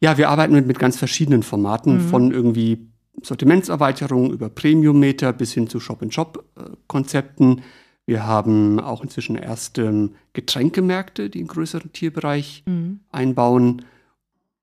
Ja, 0.00 0.18
wir 0.18 0.30
arbeiten 0.30 0.52
mit, 0.52 0.66
mit 0.66 0.78
ganz 0.78 0.96
verschiedenen 0.96 1.42
Formaten, 1.42 1.94
mhm. 1.94 2.08
von 2.08 2.32
irgendwie 2.32 2.88
Sortimentserweiterung 3.22 4.32
über 4.32 4.48
Premium-Meter 4.48 5.32
bis 5.32 5.52
hin 5.52 5.68
zu 5.68 5.80
Shop-in-Shop-Konzepten. 5.80 7.62
Wir 8.06 8.26
haben 8.26 8.80
auch 8.80 9.02
inzwischen 9.02 9.36
erste 9.36 10.10
Getränkemärkte, 10.32 11.28
die 11.28 11.40
einen 11.40 11.48
größeren 11.48 11.92
Tierbereich 11.92 12.62
mhm. 12.66 13.00
einbauen. 13.12 13.82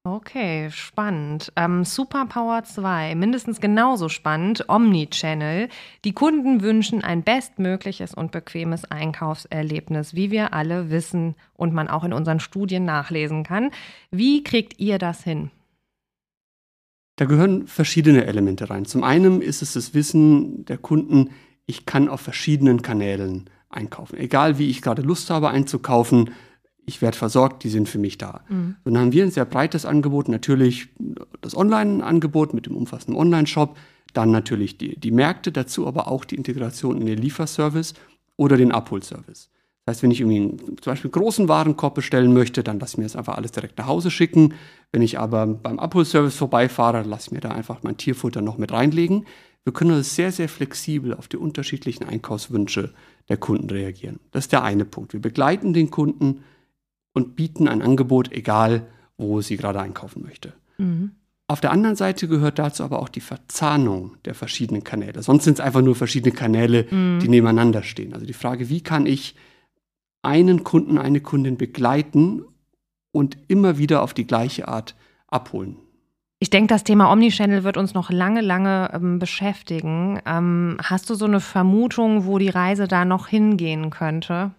Okay, 0.07 0.69
spannend. 0.69 1.51
Ähm, 1.55 1.83
Superpower 1.83 2.63
2, 2.63 3.15
mindestens 3.15 3.59
genauso 3.59 4.07
spannend, 4.07 4.69
Omnichannel. 4.69 5.67
Die 6.03 6.13
Kunden 6.13 6.61
wünschen 6.61 7.03
ein 7.03 7.23
bestmögliches 7.23 8.13
und 8.13 8.31
bequemes 8.31 8.85
Einkaufserlebnis, 8.85 10.13
wie 10.13 10.29
wir 10.29 10.53
alle 10.53 10.91
wissen 10.91 11.33
und 11.55 11.73
man 11.73 11.87
auch 11.87 12.03
in 12.03 12.13
unseren 12.13 12.39
Studien 12.39 12.85
nachlesen 12.85 13.43
kann. 13.43 13.71
Wie 14.11 14.43
kriegt 14.43 14.79
ihr 14.79 14.99
das 14.99 15.23
hin? 15.23 15.49
Da 17.15 17.25
gehören 17.25 17.67
verschiedene 17.67 18.25
Elemente 18.25 18.69
rein. 18.69 18.85
Zum 18.85 19.03
einen 19.03 19.41
ist 19.41 19.61
es 19.61 19.73
das 19.73 19.93
Wissen 19.93 20.65
der 20.65 20.77
Kunden, 20.77 21.29
ich 21.65 21.85
kann 21.85 22.09
auf 22.09 22.21
verschiedenen 22.21 22.81
Kanälen 22.81 23.49
einkaufen. 23.69 24.17
Egal 24.17 24.59
wie 24.59 24.69
ich 24.69 24.81
gerade 24.81 25.01
Lust 25.01 25.29
habe 25.29 25.49
einzukaufen, 25.49 26.31
ich 26.85 27.01
werde 27.01 27.17
versorgt, 27.17 27.63
die 27.63 27.69
sind 27.69 27.89
für 27.89 27.97
mich 27.97 28.17
da. 28.17 28.41
Mhm. 28.47 28.75
Dann 28.83 28.97
haben 28.97 29.11
wir 29.11 29.23
ein 29.23 29.31
sehr 29.31 29.45
breites 29.45 29.85
Angebot, 29.85 30.29
natürlich 30.29 30.89
das 31.41 31.57
Online-Angebot 31.57 32.53
mit 32.53 32.67
dem 32.67 32.75
umfassenden 32.75 33.19
Online-Shop, 33.19 33.77
dann 34.13 34.31
natürlich 34.31 34.77
die, 34.77 34.99
die 34.99 35.11
Märkte 35.11 35.51
dazu, 35.51 35.87
aber 35.87 36.07
auch 36.07 36.25
die 36.25 36.35
Integration 36.35 36.99
in 37.01 37.07
den 37.07 37.17
Lieferservice 37.17 37.95
oder 38.37 38.57
den 38.57 38.71
Abholservice. 38.71 39.49
Das 39.85 39.97
heißt, 39.97 40.03
wenn 40.03 40.11
ich 40.11 40.21
irgendwie 40.21 40.57
zum 40.57 40.91
Beispiel 40.91 41.11
einen 41.11 41.23
großen 41.23 41.47
Warenkorb 41.47 41.93
bestellen 41.93 42.33
möchte, 42.33 42.63
dann 42.63 42.79
lasse 42.79 42.93
ich 42.93 42.97
mir 42.97 43.03
das 43.03 43.15
einfach 43.15 43.37
alles 43.37 43.51
direkt 43.51 43.77
nach 43.77 43.85
Hause 43.85 44.09
schicken. 44.09 44.55
Wenn 44.91 45.03
ich 45.03 45.19
aber 45.19 45.45
beim 45.45 45.77
Abholservice 45.77 46.35
vorbeifahre, 46.35 47.03
lasse 47.03 47.27
ich 47.27 47.31
mir 47.31 47.41
da 47.41 47.51
einfach 47.51 47.83
mein 47.83 47.97
Tierfutter 47.97 48.41
noch 48.41 48.57
mit 48.57 48.71
reinlegen. 48.71 49.27
Wir 49.63 49.73
können 49.73 49.91
also 49.91 50.03
sehr, 50.03 50.31
sehr 50.31 50.49
flexibel 50.49 51.13
auf 51.13 51.27
die 51.27 51.37
unterschiedlichen 51.37 52.03
Einkaufswünsche 52.03 52.93
der 53.29 53.37
Kunden 53.37 53.69
reagieren. 53.69 54.19
Das 54.31 54.45
ist 54.45 54.51
der 54.51 54.63
eine 54.63 54.85
Punkt. 54.85 55.13
Wir 55.13 55.21
begleiten 55.21 55.73
den 55.73 55.91
Kunden 55.91 56.43
und 57.13 57.35
bieten 57.35 57.67
ein 57.67 57.81
Angebot, 57.81 58.31
egal 58.31 58.87
wo 59.17 59.41
sie 59.41 59.57
gerade 59.57 59.81
einkaufen 59.81 60.23
möchte. 60.23 60.53
Mhm. 60.77 61.11
Auf 61.47 61.61
der 61.61 61.71
anderen 61.71 61.95
Seite 61.95 62.27
gehört 62.27 62.57
dazu 62.57 62.83
aber 62.83 62.99
auch 62.99 63.09
die 63.09 63.21
Verzahnung 63.21 64.17
der 64.25 64.33
verschiedenen 64.33 64.83
Kanäle. 64.83 65.21
Sonst 65.21 65.43
sind 65.43 65.55
es 65.55 65.59
einfach 65.59 65.81
nur 65.81 65.95
verschiedene 65.95 66.33
Kanäle, 66.33 66.87
mhm. 66.89 67.19
die 67.19 67.29
nebeneinander 67.29 67.83
stehen. 67.83 68.13
Also 68.13 68.25
die 68.25 68.33
Frage, 68.33 68.69
wie 68.69 68.81
kann 68.81 69.05
ich 69.05 69.35
einen 70.25 70.63
Kunden, 70.63 70.97
eine 70.97 71.21
Kundin 71.21 71.57
begleiten 71.57 72.43
und 73.11 73.37
immer 73.47 73.77
wieder 73.77 74.01
auf 74.01 74.13
die 74.13 74.27
gleiche 74.27 74.67
Art 74.67 74.95
abholen? 75.27 75.77
Ich 76.39 76.49
denke, 76.49 76.67
das 76.67 76.83
Thema 76.83 77.11
Omnichannel 77.11 77.63
wird 77.63 77.77
uns 77.77 77.93
noch 77.93 78.11
lange, 78.11 78.41
lange 78.41 78.91
ähm, 78.93 79.19
beschäftigen. 79.19 80.19
Ähm, 80.25 80.77
hast 80.83 81.09
du 81.09 81.15
so 81.15 81.25
eine 81.25 81.39
Vermutung, 81.39 82.25
wo 82.25 82.37
die 82.37 82.49
Reise 82.49 82.87
da 82.87 83.05
noch 83.05 83.27
hingehen 83.27 83.89
könnte? 83.89 84.51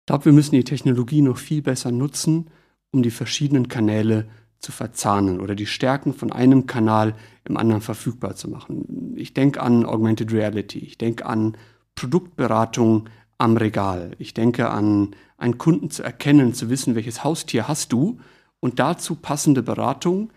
Ich 0.00 0.06
glaube, 0.06 0.24
wir 0.26 0.32
müssen 0.32 0.54
die 0.54 0.64
Technologie 0.64 1.22
noch 1.22 1.36
viel 1.36 1.62
besser 1.62 1.92
nutzen, 1.92 2.50
um 2.92 3.02
die 3.02 3.10
verschiedenen 3.10 3.68
Kanäle 3.68 4.26
zu 4.58 4.72
verzahnen 4.72 5.40
oder 5.40 5.54
die 5.54 5.66
Stärken 5.66 6.14
von 6.14 6.32
einem 6.32 6.66
Kanal 6.66 7.14
im 7.44 7.56
anderen 7.56 7.82
verfügbar 7.82 8.34
zu 8.34 8.48
machen. 8.48 9.14
Ich 9.16 9.34
denke 9.34 9.62
an 9.62 9.84
Augmented 9.84 10.32
Reality, 10.32 10.78
ich 10.78 10.96
denke 10.96 11.26
an 11.26 11.56
Produktberatung 11.94 13.08
am 13.38 13.56
Regal, 13.56 14.12
ich 14.18 14.34
denke 14.34 14.70
an 14.70 15.14
einen 15.36 15.58
Kunden 15.58 15.90
zu 15.90 16.02
erkennen, 16.02 16.54
zu 16.54 16.70
wissen, 16.70 16.94
welches 16.94 17.24
Haustier 17.24 17.68
hast 17.68 17.92
du 17.92 18.18
und 18.60 18.78
dazu 18.78 19.16
passende 19.16 19.62
Beratung 19.62 20.32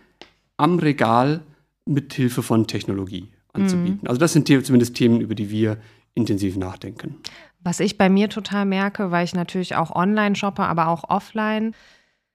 am 0.56 0.78
Regal 0.78 1.40
mit 1.86 2.12
Hilfe 2.12 2.42
von 2.42 2.66
Technologie 2.66 3.28
anzubieten. 3.52 4.00
Mhm. 4.02 4.08
Also 4.08 4.18
das 4.18 4.32
sind 4.32 4.48
zumindest 4.48 4.94
Themen, 4.94 5.20
über 5.20 5.34
die 5.34 5.50
wir 5.50 5.78
intensiv 6.14 6.56
nachdenken. 6.56 7.16
Was 7.60 7.80
ich 7.80 7.96
bei 7.96 8.08
mir 8.08 8.28
total 8.28 8.66
merke, 8.66 9.10
weil 9.10 9.24
ich 9.24 9.34
natürlich 9.34 9.76
auch 9.76 9.94
online 9.94 10.36
shoppe, 10.36 10.62
aber 10.62 10.88
auch 10.88 11.08
offline, 11.08 11.74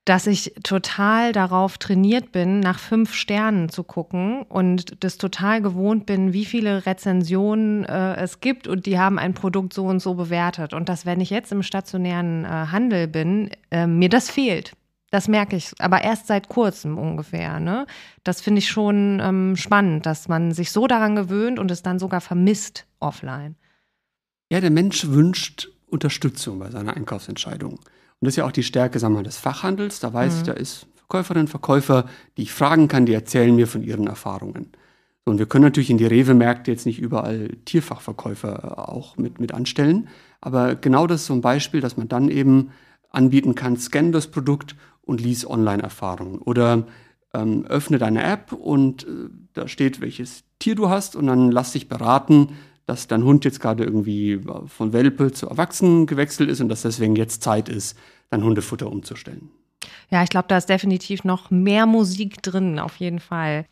dass 0.06 0.28
ich 0.28 0.54
total 0.64 1.32
darauf 1.32 1.78
trainiert 1.78 2.34
bin, 2.34 2.60
nach 2.60 2.78
fünf 2.78 3.14
Sternen 3.14 3.70
zu 3.70 3.84
gucken 3.84 4.44
und 4.44 5.02
das 5.04 5.18
total 5.18 5.62
gewohnt 5.62 6.06
bin, 6.06 6.34
wie 6.34 6.44
viele 6.44 6.86
Rezensionen 6.86 7.86
äh, 7.86 8.16
es 8.16 8.42
gibt 8.42 8.68
und 8.68 8.86
die 8.86 9.00
haben 9.00 9.18
ein 9.18 9.34
Produkt 9.34 9.74
so 9.74 9.86
und 9.86 10.02
so 10.02 10.16
bewertet. 10.16 10.74
Und 10.74 10.90
dass, 10.90 11.06
wenn 11.06 11.22
ich 11.22 11.30
jetzt 11.30 11.54
im 11.54 11.64
stationären 11.64 12.44
äh, 12.44 12.48
Handel 12.48 13.08
bin, 13.08 13.52
äh, 13.72 13.88
mir 13.88 14.10
das 14.10 14.30
fehlt. 14.30 14.74
Das 15.10 15.28
merke 15.28 15.56
ich, 15.56 15.72
aber 15.80 16.02
erst 16.02 16.28
seit 16.28 16.50
kurzem 16.50 16.98
ungefähr. 16.98 17.60
Ne? 17.60 17.86
Das 18.24 18.42
finde 18.42 18.60
ich 18.60 18.68
schon 18.68 19.22
ähm, 19.24 19.56
spannend, 19.56 20.06
dass 20.06 20.28
man 20.28 20.52
sich 20.52 20.72
so 20.72 20.88
daran 20.88 21.16
gewöhnt 21.16 21.60
und 21.60 21.72
es 21.72 21.84
dann 21.84 22.00
sogar 22.00 22.20
vermisst 22.20 22.88
offline. 23.00 23.56
Ja, 24.50 24.60
der 24.60 24.72
Mensch 24.72 25.08
wünscht 25.08 25.70
Unterstützung 25.86 26.60
bei 26.60 26.72
seiner 26.72 26.98
Einkaufsentscheidung. 26.98 27.80
Und 28.24 28.28
das 28.28 28.36
ist 28.36 28.38
ja 28.38 28.46
auch 28.46 28.54
die 28.54 28.64
Stärke 28.64 29.00
sagen 29.00 29.16
wir, 29.16 29.24
des 29.24 29.36
Fachhandels. 29.36 30.00
Da 30.00 30.14
weiß 30.14 30.32
mhm. 30.32 30.40
ich, 30.40 30.46
da 30.46 30.54
ist 30.54 30.88
Verkäuferinnen, 30.96 31.50
Verkäufer, 31.50 32.06
die 32.38 32.44
ich 32.44 32.54
fragen 32.54 32.88
kann, 32.88 33.06
die 33.06 33.14
erzählen 33.14 33.54
mir 33.54 33.68
von 33.68 33.84
ihren 33.84 34.08
Erfahrungen. 34.08 34.72
Und 35.26 35.40
wir 35.40 35.46
können 35.46 35.66
natürlich 35.66 35.90
in 35.90 35.98
die 35.98 36.06
Rewe-Märkte 36.06 36.72
jetzt 36.72 36.86
nicht 36.86 37.00
überall 37.00 37.50
Tierfachverkäufer 37.66 38.88
auch 38.88 39.18
mit, 39.18 39.42
mit 39.42 39.54
anstellen. 39.54 40.08
Aber 40.40 40.76
genau 40.76 41.06
das 41.06 41.20
ist 41.20 41.28
so 41.28 41.34
ein 41.34 41.42
Beispiel, 41.42 41.82
dass 41.82 41.98
man 41.98 42.08
dann 42.08 42.30
eben 42.30 42.70
anbieten 43.10 43.56
kann, 43.56 43.76
scan 43.76 44.14
das 44.14 44.28
Produkt 44.28 44.78
und 45.02 45.20
lies 45.20 45.46
Online-Erfahrungen. 45.46 46.38
Oder 46.40 46.88
ähm, 47.34 47.66
öffne 47.66 47.98
deine 47.98 48.24
App 48.24 48.54
und 48.54 49.04
äh, 49.04 49.28
da 49.52 49.68
steht, 49.68 50.00
welches 50.00 50.46
Tier 50.60 50.76
du 50.76 50.88
hast 50.88 51.18
und 51.18 51.28
dann 51.28 51.52
lass 51.52 51.74
dich 51.74 51.90
beraten, 51.90 52.56
dass 52.86 53.08
dein 53.08 53.24
Hund 53.24 53.46
jetzt 53.46 53.60
gerade 53.60 53.84
irgendwie 53.84 54.42
von 54.68 54.94
Welpe 54.94 55.32
zu 55.32 55.48
Erwachsenen 55.48 56.06
gewechselt 56.06 56.50
ist 56.50 56.62
und 56.62 56.70
dass 56.70 56.82
deswegen 56.82 57.16
jetzt 57.16 57.44
Zeit 57.44 57.70
ist, 57.70 57.98
dein 58.34 58.44
Hundefutter 58.44 58.92
umzustellen. 58.92 59.50
Ja, 60.10 60.24
ich 60.24 60.30
glaube, 60.30 60.48
da 60.48 60.58
ist 60.58 60.70
definitiv 60.70 61.24
noch 61.24 61.52
mehr 61.52 61.86
Musik 61.86 62.42
drin, 62.42 62.80
auf 62.80 62.98
jeden 62.98 63.20
Fall. 63.20 63.66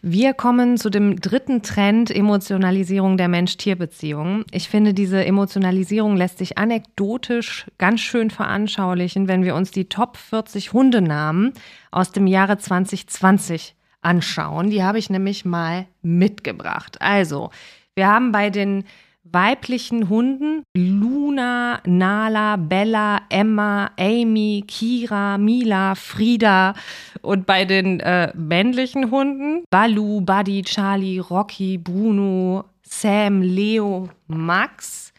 Wir 0.00 0.34
kommen 0.34 0.76
zu 0.76 0.90
dem 0.90 1.20
dritten 1.20 1.62
Trend, 1.62 2.10
Emotionalisierung 2.10 3.16
der 3.16 3.28
Mensch-Tier-Beziehung. 3.28 4.44
Ich 4.50 4.68
finde, 4.68 4.92
diese 4.92 5.24
Emotionalisierung 5.24 6.16
lässt 6.16 6.38
sich 6.38 6.58
anekdotisch 6.58 7.66
ganz 7.78 8.00
schön 8.00 8.30
veranschaulichen, 8.30 9.28
wenn 9.28 9.44
wir 9.44 9.54
uns 9.54 9.70
die 9.70 9.88
Top 9.88 10.16
40 10.16 10.72
Hundenamen 10.72 11.52
aus 11.92 12.10
dem 12.10 12.26
Jahre 12.26 12.58
2020 12.58 13.76
anschauen. 14.00 14.70
Die 14.70 14.82
habe 14.82 14.98
ich 14.98 15.10
nämlich 15.10 15.44
mal 15.44 15.86
mitgebracht. 16.02 17.00
Also, 17.00 17.50
wir 17.94 18.08
haben 18.08 18.32
bei 18.32 18.50
den 18.50 18.84
weiblichen 19.24 20.08
Hunden 20.08 20.64
Luna, 20.74 21.80
Nala, 21.86 22.56
Bella, 22.56 23.22
Emma, 23.28 23.90
Amy, 23.98 24.64
Kira, 24.66 25.38
Mila, 25.38 25.94
Frieda 25.94 26.74
und 27.20 27.46
bei 27.46 27.64
den 27.64 28.00
äh, 28.00 28.32
männlichen 28.34 29.10
Hunden 29.10 29.64
Balu, 29.70 30.20
Buddy, 30.20 30.62
Charlie, 30.62 31.18
Rocky, 31.18 31.78
Bruno, 31.78 32.64
Sam, 32.82 33.42
Leo, 33.42 34.08
Max. 34.26 35.12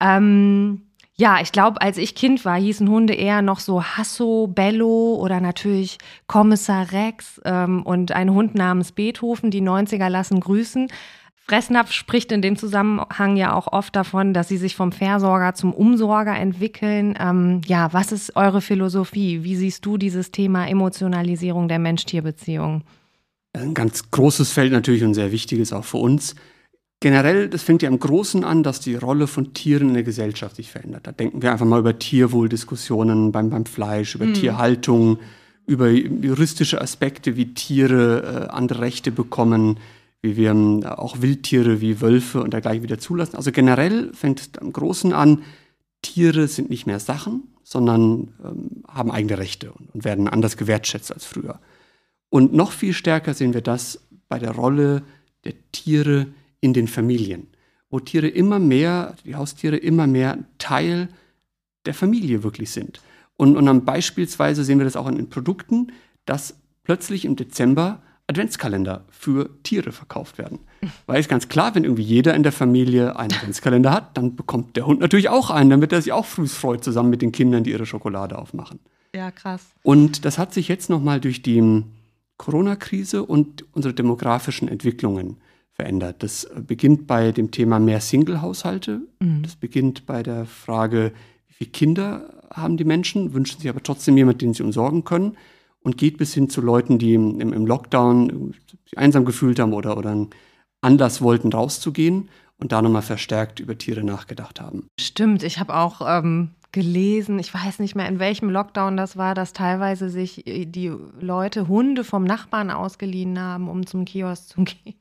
Ähm, 0.00 0.82
ja, 1.18 1.40
ich 1.40 1.50
glaube, 1.50 1.80
als 1.80 1.96
ich 1.96 2.14
Kind 2.14 2.44
war, 2.44 2.58
hießen 2.58 2.88
Hunde 2.88 3.14
eher 3.14 3.40
noch 3.40 3.60
so 3.60 3.82
Hasso, 3.82 4.48
Bello 4.48 5.14
oder 5.14 5.40
natürlich 5.40 5.96
Kommissar 6.26 6.92
Rex 6.92 7.40
ähm, 7.46 7.82
und 7.84 8.12
ein 8.12 8.30
Hund 8.30 8.54
namens 8.54 8.92
Beethoven. 8.92 9.50
Die 9.50 9.62
90er 9.62 10.10
lassen 10.10 10.40
grüßen. 10.40 10.88
Fressnapf 11.48 11.92
spricht 11.92 12.32
in 12.32 12.42
dem 12.42 12.56
Zusammenhang 12.56 13.36
ja 13.36 13.54
auch 13.54 13.72
oft 13.72 13.94
davon, 13.94 14.34
dass 14.34 14.48
sie 14.48 14.56
sich 14.56 14.74
vom 14.74 14.90
Versorger 14.90 15.54
zum 15.54 15.72
Umsorger 15.72 16.36
entwickeln. 16.36 17.16
Ähm, 17.20 17.60
ja, 17.66 17.92
was 17.92 18.10
ist 18.10 18.34
eure 18.34 18.60
Philosophie? 18.60 19.44
Wie 19.44 19.54
siehst 19.54 19.86
du 19.86 19.96
dieses 19.96 20.32
Thema 20.32 20.66
Emotionalisierung 20.66 21.68
der 21.68 21.78
Mensch-Tier-Beziehung? 21.78 22.82
Ein 23.52 23.74
ganz 23.74 24.10
großes 24.10 24.50
Feld 24.50 24.72
natürlich 24.72 25.04
und 25.04 25.14
sehr 25.14 25.30
wichtiges 25.30 25.72
auch 25.72 25.84
für 25.84 25.98
uns. 25.98 26.34
Generell, 26.98 27.48
das 27.48 27.62
fängt 27.62 27.82
ja 27.82 27.90
im 27.90 28.00
Großen 28.00 28.42
an, 28.42 28.64
dass 28.64 28.80
die 28.80 28.96
Rolle 28.96 29.28
von 29.28 29.54
Tieren 29.54 29.88
in 29.88 29.94
der 29.94 30.02
Gesellschaft 30.02 30.56
sich 30.56 30.72
verändert. 30.72 31.06
Da 31.06 31.12
denken 31.12 31.42
wir 31.42 31.52
einfach 31.52 31.66
mal 31.66 31.78
über 31.78 31.96
Tierwohldiskussionen 31.96 33.30
beim, 33.30 33.50
beim 33.50 33.66
Fleisch, 33.66 34.16
über 34.16 34.24
hm. 34.24 34.34
Tierhaltung, 34.34 35.18
über 35.66 35.90
juristische 35.90 36.80
Aspekte, 36.80 37.36
wie 37.36 37.54
Tiere 37.54 38.48
äh, 38.48 38.52
andere 38.52 38.80
Rechte 38.80 39.12
bekommen 39.12 39.78
wie 40.26 40.36
wir 40.36 40.50
ähm, 40.50 40.84
auch 40.84 41.22
Wildtiere 41.22 41.80
wie 41.80 42.00
Wölfe 42.00 42.42
und 42.42 42.52
dergleichen 42.52 42.82
wieder 42.82 42.98
zulassen. 42.98 43.36
Also 43.36 43.52
generell 43.52 44.12
fängt 44.12 44.40
es 44.40 44.50
am 44.60 44.72
Großen 44.72 45.12
an, 45.12 45.42
Tiere 46.02 46.48
sind 46.48 46.68
nicht 46.68 46.86
mehr 46.86 47.00
Sachen, 47.00 47.44
sondern 47.62 48.34
ähm, 48.44 48.82
haben 48.86 49.10
eigene 49.10 49.38
Rechte 49.38 49.72
und, 49.72 49.94
und 49.94 50.04
werden 50.04 50.28
anders 50.28 50.56
gewertschätzt 50.56 51.12
als 51.12 51.24
früher. 51.24 51.60
Und 52.28 52.52
noch 52.52 52.72
viel 52.72 52.92
stärker 52.92 53.34
sehen 53.34 53.54
wir 53.54 53.62
das 53.62 54.00
bei 54.28 54.38
der 54.38 54.52
Rolle 54.52 55.02
der 55.44 55.54
Tiere 55.72 56.26
in 56.60 56.74
den 56.74 56.88
Familien, 56.88 57.46
wo 57.88 58.00
Tiere 58.00 58.28
immer 58.28 58.58
mehr, 58.58 59.14
die 59.24 59.36
Haustiere 59.36 59.76
immer 59.76 60.06
mehr 60.06 60.38
Teil 60.58 61.08
der 61.86 61.94
Familie 61.94 62.42
wirklich 62.42 62.70
sind. 62.70 63.00
Und, 63.36 63.56
und 63.56 63.66
dann 63.66 63.84
beispielsweise 63.84 64.64
sehen 64.64 64.78
wir 64.78 64.84
das 64.84 64.96
auch 64.96 65.06
in 65.06 65.16
den 65.16 65.30
Produkten, 65.30 65.92
dass 66.24 66.56
plötzlich 66.82 67.24
im 67.24 67.36
Dezember 67.36 68.02
Adventskalender 68.28 69.04
für 69.08 69.50
Tiere 69.62 69.92
verkauft 69.92 70.38
werden. 70.38 70.58
Weil 71.06 71.20
es 71.20 71.28
ganz 71.28 71.48
klar, 71.48 71.74
wenn 71.74 71.84
irgendwie 71.84 72.02
jeder 72.02 72.34
in 72.34 72.42
der 72.42 72.52
Familie 72.52 73.16
einen 73.16 73.32
Adventskalender 73.32 73.92
hat, 73.92 74.16
dann 74.16 74.34
bekommt 74.34 74.76
der 74.76 74.86
Hund 74.86 75.00
natürlich 75.00 75.28
auch 75.28 75.50
einen, 75.50 75.70
damit 75.70 75.92
er 75.92 76.02
sich 76.02 76.12
auch 76.12 76.26
früh 76.26 76.46
freut, 76.48 76.82
zusammen 76.82 77.10
mit 77.10 77.22
den 77.22 77.32
Kindern, 77.32 77.62
die 77.62 77.70
ihre 77.70 77.86
Schokolade 77.86 78.36
aufmachen. 78.36 78.80
Ja, 79.14 79.30
krass. 79.30 79.62
Und 79.82 80.24
das 80.24 80.38
hat 80.38 80.52
sich 80.52 80.68
jetzt 80.68 80.90
nochmal 80.90 81.20
durch 81.20 81.42
die 81.42 81.84
Corona-Krise 82.36 83.22
und 83.22 83.64
unsere 83.72 83.94
demografischen 83.94 84.68
Entwicklungen 84.68 85.36
verändert. 85.72 86.22
Das 86.22 86.48
beginnt 86.66 87.06
bei 87.06 87.32
dem 87.32 87.50
Thema 87.50 87.78
mehr 87.78 88.00
Single-Haushalte. 88.00 89.02
Mhm. 89.20 89.42
Das 89.42 89.54
beginnt 89.56 90.04
bei 90.04 90.22
der 90.22 90.46
Frage, 90.46 91.12
wie 91.48 91.54
viele 91.54 91.70
Kinder 91.70 92.28
haben 92.52 92.76
die 92.76 92.84
Menschen, 92.84 93.34
wünschen 93.34 93.60
sie 93.60 93.68
aber 93.68 93.82
trotzdem 93.82 94.16
jemanden, 94.16 94.38
den 94.38 94.54
sie 94.54 94.62
umsorgen 94.62 95.04
können 95.04 95.36
und 95.86 95.96
geht 95.96 96.18
bis 96.18 96.34
hin 96.34 96.50
zu 96.50 96.60
Leuten, 96.60 96.98
die 96.98 97.14
im, 97.14 97.38
im 97.40 97.64
Lockdown 97.64 98.52
sich 98.84 98.98
einsam 98.98 99.24
gefühlt 99.24 99.60
haben 99.60 99.72
oder, 99.72 99.96
oder 99.96 100.10
einen 100.10 100.30
Anlass 100.80 101.22
wollten, 101.22 101.52
rauszugehen 101.52 102.28
und 102.58 102.72
da 102.72 102.82
nochmal 102.82 103.02
verstärkt 103.02 103.60
über 103.60 103.78
Tiere 103.78 104.02
nachgedacht 104.02 104.60
haben. 104.60 104.88
Stimmt, 104.98 105.44
ich 105.44 105.60
habe 105.60 105.76
auch 105.76 106.00
ähm, 106.04 106.50
gelesen, 106.72 107.38
ich 107.38 107.54
weiß 107.54 107.78
nicht 107.78 107.94
mehr, 107.94 108.08
in 108.08 108.18
welchem 108.18 108.50
Lockdown 108.50 108.96
das 108.96 109.16
war, 109.16 109.36
dass 109.36 109.52
teilweise 109.52 110.08
sich 110.08 110.44
äh, 110.48 110.64
die 110.64 110.92
Leute 111.20 111.68
Hunde 111.68 112.02
vom 112.02 112.24
Nachbarn 112.24 112.72
ausgeliehen 112.72 113.38
haben, 113.40 113.68
um 113.68 113.86
zum 113.86 114.04
Kiosk 114.04 114.48
zu 114.48 114.64
gehen. 114.64 114.96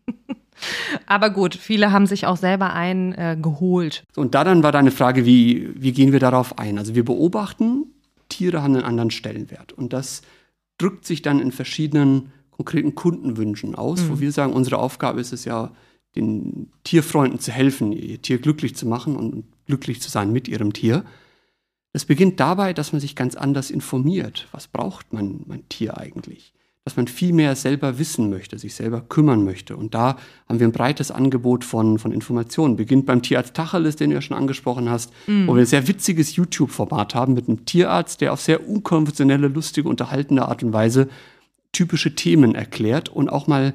Aber 1.07 1.31
gut, 1.31 1.55
viele 1.55 1.91
haben 1.91 2.05
sich 2.05 2.27
auch 2.27 2.37
selber 2.37 2.73
einen 2.73 3.11
äh, 3.13 3.35
geholt. 3.41 4.03
Und 4.15 4.35
da 4.35 4.43
dann 4.43 4.61
war 4.61 4.71
deine 4.71 4.91
Frage, 4.91 5.25
wie, 5.25 5.67
wie 5.73 5.93
gehen 5.93 6.11
wir 6.11 6.19
darauf 6.19 6.59
ein? 6.59 6.77
Also 6.77 6.93
wir 6.93 7.03
beobachten, 7.03 7.87
Tiere 8.29 8.61
haben 8.61 8.75
einen 8.75 8.85
anderen 8.85 9.09
Stellenwert. 9.09 9.73
Und 9.73 9.91
das 9.91 10.21
drückt 10.77 11.05
sich 11.05 11.21
dann 11.21 11.39
in 11.39 11.51
verschiedenen 11.51 12.31
konkreten 12.51 12.95
Kundenwünschen 12.95 13.75
aus, 13.75 14.01
mhm. 14.01 14.09
wo 14.09 14.19
wir 14.19 14.31
sagen, 14.31 14.53
unsere 14.53 14.77
Aufgabe 14.77 15.19
ist 15.19 15.33
es 15.33 15.45
ja, 15.45 15.71
den 16.15 16.71
Tierfreunden 16.83 17.39
zu 17.39 17.51
helfen, 17.51 17.91
ihr 17.91 18.21
Tier 18.21 18.37
glücklich 18.39 18.75
zu 18.75 18.87
machen 18.87 19.17
und 19.17 19.43
glücklich 19.65 20.01
zu 20.01 20.09
sein 20.09 20.31
mit 20.31 20.47
ihrem 20.47 20.71
Tier. 20.71 21.03
Es 21.91 22.05
beginnt 22.05 22.39
dabei, 22.39 22.73
dass 22.73 22.93
man 22.93 23.01
sich 23.01 23.15
ganz 23.15 23.35
anders 23.35 23.69
informiert. 23.69 24.47
Was 24.51 24.67
braucht 24.67 25.11
man, 25.13 25.43
mein 25.45 25.67
Tier 25.69 25.97
eigentlich? 25.97 26.53
Dass 26.85 26.95
man 26.95 27.07
viel 27.07 27.33
mehr 27.33 27.55
selber 27.55 27.99
wissen 27.99 28.29
möchte, 28.29 28.57
sich 28.57 28.75
selber 28.75 29.01
kümmern 29.01 29.43
möchte. 29.43 29.75
Und 29.75 29.95
da 29.95 30.17
haben 30.47 30.59
wir 30.59 30.67
ein 30.67 30.71
breites 30.71 31.11
Angebot 31.11 31.65
von, 31.65 31.97
von 31.97 32.11
Informationen. 32.11 32.75
Beginnt 32.75 33.07
beim 33.07 33.23
Tierarzt 33.23 33.55
Tacheles, 33.55 33.95
den 33.95 34.11
du 34.11 34.15
ja 34.15 34.21
schon 34.21 34.37
angesprochen 34.37 34.89
hast, 34.89 35.11
mm. 35.25 35.47
wo 35.47 35.55
wir 35.55 35.61
ein 35.61 35.65
sehr 35.65 35.87
witziges 35.87 36.35
YouTube-Format 36.35 37.15
haben 37.15 37.33
mit 37.33 37.47
einem 37.47 37.65
Tierarzt, 37.65 38.21
der 38.21 38.31
auf 38.33 38.41
sehr 38.41 38.69
unkonventionelle, 38.69 39.47
lustige, 39.47 39.89
unterhaltende 39.89 40.47
Art 40.47 40.61
und 40.61 40.73
Weise 40.73 41.09
typische 41.71 42.15
Themen 42.15 42.55
erklärt 42.55 43.09
und 43.09 43.29
auch 43.29 43.47
mal 43.47 43.73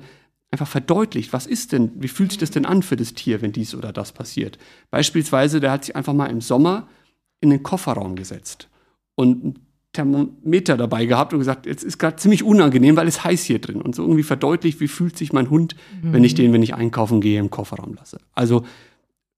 einfach 0.51 0.69
verdeutlicht, 0.69 1.33
was 1.33 1.47
ist 1.47 1.73
denn, 1.73 1.93
wie 1.97 2.09
fühlt 2.09 2.33
sich 2.33 2.39
das 2.39 2.51
denn 2.51 2.67
an 2.67 2.83
für 2.83 2.97
das 2.97 3.15
Tier, 3.15 3.43
wenn 3.43 3.53
dies 3.53 3.75
oder 3.75 3.93
das 3.93 4.13
passiert. 4.13 4.59
Beispielsweise, 4.91 5.61
der 5.61 5.71
hat 5.71 5.85
sich 5.85 5.97
einfach 5.97 6.13
mal 6.13 6.27
im 6.27 6.41
Sommer 6.41 6.89
in 7.41 7.51
den 7.51 7.63
Kofferraum 7.63 8.17
gesetzt 8.17 8.69
und 9.15 9.61
Thermometer 9.93 10.77
dabei 10.77 11.07
gehabt 11.07 11.33
und 11.33 11.41
gesagt, 11.41 11.67
jetzt 11.67 11.83
ist 11.83 11.99
gerade 11.99 12.17
ziemlich 12.17 12.45
unangenehm, 12.45 12.97
weil 12.97 13.09
es 13.09 13.25
heiß 13.25 13.45
hier 13.45 13.59
drin 13.59 13.83
und 13.83 13.95
so 13.95 14.03
irgendwie 14.03 14.23
verdeutlicht, 14.23 14.81
wie 14.81 14.89
fühlt 14.89 15.17
sich 15.17 15.33
mein 15.33 15.51
Hund, 15.51 15.75
mhm. 16.03 16.13
wenn 16.13 16.25
ich 16.25 16.35
den, 16.35 16.53
wenn 16.53 16.63
ich 16.63 16.75
einkaufen 16.75 17.21
gehe, 17.21 17.41
im 17.41 17.51
Kofferraum 17.51 17.95
lasse. 17.95 18.19
Also 18.35 18.65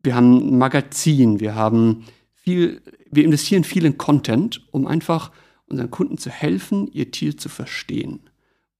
wir 0.03 0.15
haben 0.15 0.55
ein 0.55 0.59
Magazin, 0.59 1.41
wir 1.41 1.55
haben 1.55 2.05
viel, 2.35 2.83
wir 3.11 3.25
investieren 3.25 3.65
viel 3.65 3.85
in 3.85 3.97
Content, 3.97 4.67
um 4.73 4.87
einfach 4.87 5.31
unseren 5.67 5.91
Kunden 5.91 6.19
zu 6.19 6.29
helfen, 6.29 6.89
ihr 6.93 7.11
Tier 7.11 7.37
zu 7.37 7.49
verstehen 7.49 8.21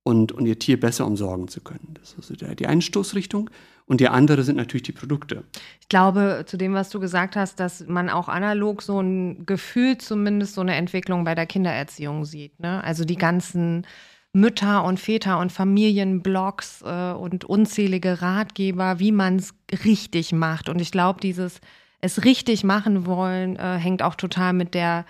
und, 0.03 0.33
und 0.33 0.47
ihr 0.47 0.59
Tier 0.59 0.81
besser 0.81 1.07
umsorgen 1.07 1.49
zu 1.49 1.61
können. 1.61 1.95
Das 1.95 2.15
ist 2.15 2.43
also 2.43 2.55
die 2.55 2.83
Stoßrichtung. 2.83 3.51
Und 3.85 4.01
die 4.01 4.09
andere 4.09 4.43
sind 4.43 4.57
natürlich 4.57 4.85
die 4.85 4.93
Produkte. 4.93 5.45
Ich 5.81 5.89
glaube, 5.89 6.45
zu 6.47 6.57
dem, 6.57 6.73
was 6.73 6.89
du 6.89 7.01
gesagt 7.01 7.37
hast, 7.37 7.59
dass 7.61 7.87
man 7.87 8.09
auch 8.09 8.29
analog 8.29 8.81
so 8.81 9.01
ein 9.01 9.45
Gefühl 9.45 9.99
zumindest 9.99 10.55
so 10.55 10.61
eine 10.61 10.77
Entwicklung 10.77 11.25
bei 11.25 11.35
der 11.35 11.47
Kindererziehung 11.47 12.25
sieht. 12.25 12.59
Ne? 12.61 12.83
Also 12.85 13.05
die 13.05 13.17
ganzen 13.17 13.85
Mütter 14.33 14.85
und 14.85 14.99
Väter 14.99 15.39
und 15.41 15.53
Familienblogs 15.53 16.83
äh, 16.83 17.13
und 17.13 17.45
unzählige 17.45 18.23
Ratgeber, 18.23 18.99
wie 18.99 19.13
man 19.13 19.37
es 19.37 19.53
richtig 19.85 20.33
macht. 20.33 20.69
Und 20.69 20.81
ich 20.81 20.91
glaube, 20.91 21.21
dieses 21.21 21.61
es 22.01 22.25
richtig 22.25 22.65
machen 22.65 23.07
wollen, 23.07 23.57
äh, 23.57 23.79
hängt 23.79 24.03
auch 24.03 24.15
total 24.15 24.53
mit 24.53 24.75
der 24.75 25.05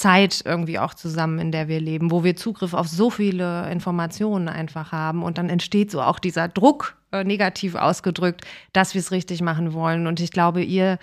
Zeit 0.00 0.42
irgendwie 0.46 0.78
auch 0.78 0.94
zusammen, 0.94 1.38
in 1.38 1.52
der 1.52 1.68
wir 1.68 1.78
leben, 1.78 2.10
wo 2.10 2.24
wir 2.24 2.34
Zugriff 2.34 2.72
auf 2.72 2.88
so 2.88 3.10
viele 3.10 3.70
Informationen 3.70 4.48
einfach 4.48 4.92
haben 4.92 5.22
und 5.22 5.36
dann 5.36 5.50
entsteht 5.50 5.90
so 5.90 6.00
auch 6.00 6.18
dieser 6.18 6.48
Druck, 6.48 6.96
äh, 7.12 7.22
negativ 7.22 7.74
ausgedrückt, 7.74 8.46
dass 8.72 8.94
wir 8.94 9.00
es 9.00 9.10
richtig 9.10 9.42
machen 9.42 9.74
wollen. 9.74 10.06
Und 10.06 10.20
ich 10.20 10.30
glaube, 10.30 10.62
ihr 10.62 10.98